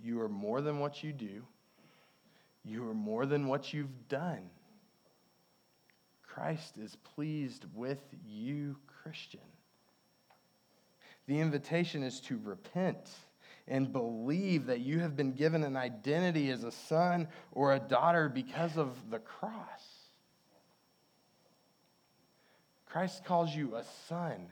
You 0.00 0.20
are 0.20 0.28
more 0.28 0.60
than 0.60 0.78
what 0.78 1.02
you 1.02 1.12
do. 1.12 1.42
You 2.64 2.88
are 2.88 2.94
more 2.94 3.26
than 3.26 3.48
what 3.48 3.72
you've 3.72 4.08
done. 4.08 4.50
Christ 6.22 6.78
is 6.78 6.96
pleased 7.16 7.64
with 7.74 8.02
you, 8.24 8.76
Christian. 9.02 9.40
The 11.26 11.40
invitation 11.40 12.04
is 12.04 12.20
to 12.20 12.38
repent 12.44 13.10
and 13.66 13.92
believe 13.92 14.66
that 14.66 14.80
you 14.80 15.00
have 15.00 15.16
been 15.16 15.32
given 15.32 15.64
an 15.64 15.76
identity 15.76 16.50
as 16.50 16.64
a 16.64 16.72
son 16.72 17.28
or 17.52 17.72
a 17.72 17.78
daughter 17.78 18.28
because 18.28 18.76
of 18.76 19.10
the 19.10 19.18
cross. 19.18 20.04
Christ 22.86 23.24
calls 23.24 23.54
you 23.54 23.74
a 23.74 23.84
son. 24.08 24.48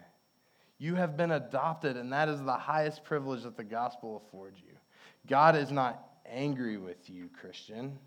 You 0.79 0.97
have 0.97 1.17
been 1.17 1.31
adopted, 1.31 1.97
and 1.97 2.13
that 2.13 2.29
is 2.29 2.43
the 2.43 2.57
highest 2.57 3.05
privilege 3.05 3.45
that 3.45 3.57
the 3.57 3.65
gospel 3.65 4.23
affords 4.27 4.59
you. 4.59 4.75
God 5.29 5.55
is 5.55 5.71
not 5.71 6.05
angry 6.27 6.77
with 6.77 7.09
you, 7.09 7.31
Christian. 7.41 7.99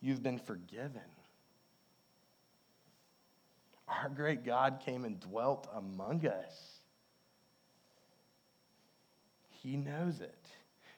You've 0.00 0.22
been 0.22 0.38
forgiven. 0.38 1.00
Our 3.88 4.08
great 4.08 4.44
God 4.44 4.82
came 4.84 5.04
and 5.04 5.18
dwelt 5.18 5.66
among 5.74 6.26
us. 6.26 6.83
He 9.64 9.78
knows 9.78 10.20
it 10.20 10.44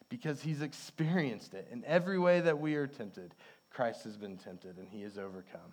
because 0.09 0.43
he's 0.43 0.61
experienced 0.61 1.55
it. 1.55 1.69
In 1.71 1.85
every 1.85 2.19
way 2.19 2.41
that 2.41 2.59
we 2.59 2.75
are 2.75 2.89
tempted, 2.89 3.33
Christ 3.71 4.03
has 4.03 4.17
been 4.17 4.39
tempted 4.39 4.77
and 4.77 4.89
he 4.89 5.03
has 5.03 5.19
overcome. 5.19 5.73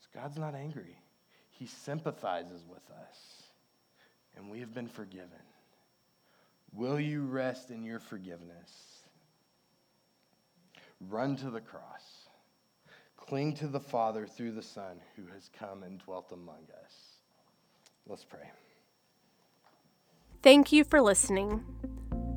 So 0.00 0.08
God's 0.14 0.38
not 0.38 0.54
angry, 0.54 0.96
he 1.50 1.66
sympathizes 1.66 2.64
with 2.66 2.82
us, 2.90 3.42
and 4.34 4.50
we 4.50 4.60
have 4.60 4.72
been 4.72 4.88
forgiven. 4.88 5.28
Will 6.72 6.98
you 6.98 7.26
rest 7.26 7.70
in 7.70 7.84
your 7.84 7.98
forgiveness? 7.98 9.02
Run 11.10 11.36
to 11.36 11.50
the 11.50 11.60
cross. 11.60 12.02
Cling 13.18 13.54
to 13.56 13.66
the 13.66 13.80
Father 13.80 14.26
through 14.26 14.52
the 14.52 14.62
Son 14.62 15.00
who 15.16 15.22
has 15.34 15.50
come 15.58 15.82
and 15.82 15.98
dwelt 15.98 16.32
among 16.32 16.66
us. 16.82 16.94
Let's 18.06 18.24
pray. 18.24 18.48
Thank 20.42 20.72
you 20.72 20.84
for 20.84 21.02
listening. 21.02 21.62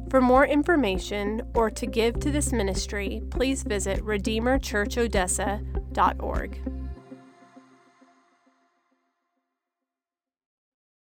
For 0.10 0.20
more 0.20 0.46
information 0.46 1.42
or 1.56 1.72
to 1.72 1.88
give 1.88 2.20
to 2.20 2.32
this 2.32 2.52
ministry, 2.52 3.22
please 3.30 3.64
visit 3.64 4.04
RedeemerChurchOdessa.org. 4.04 6.83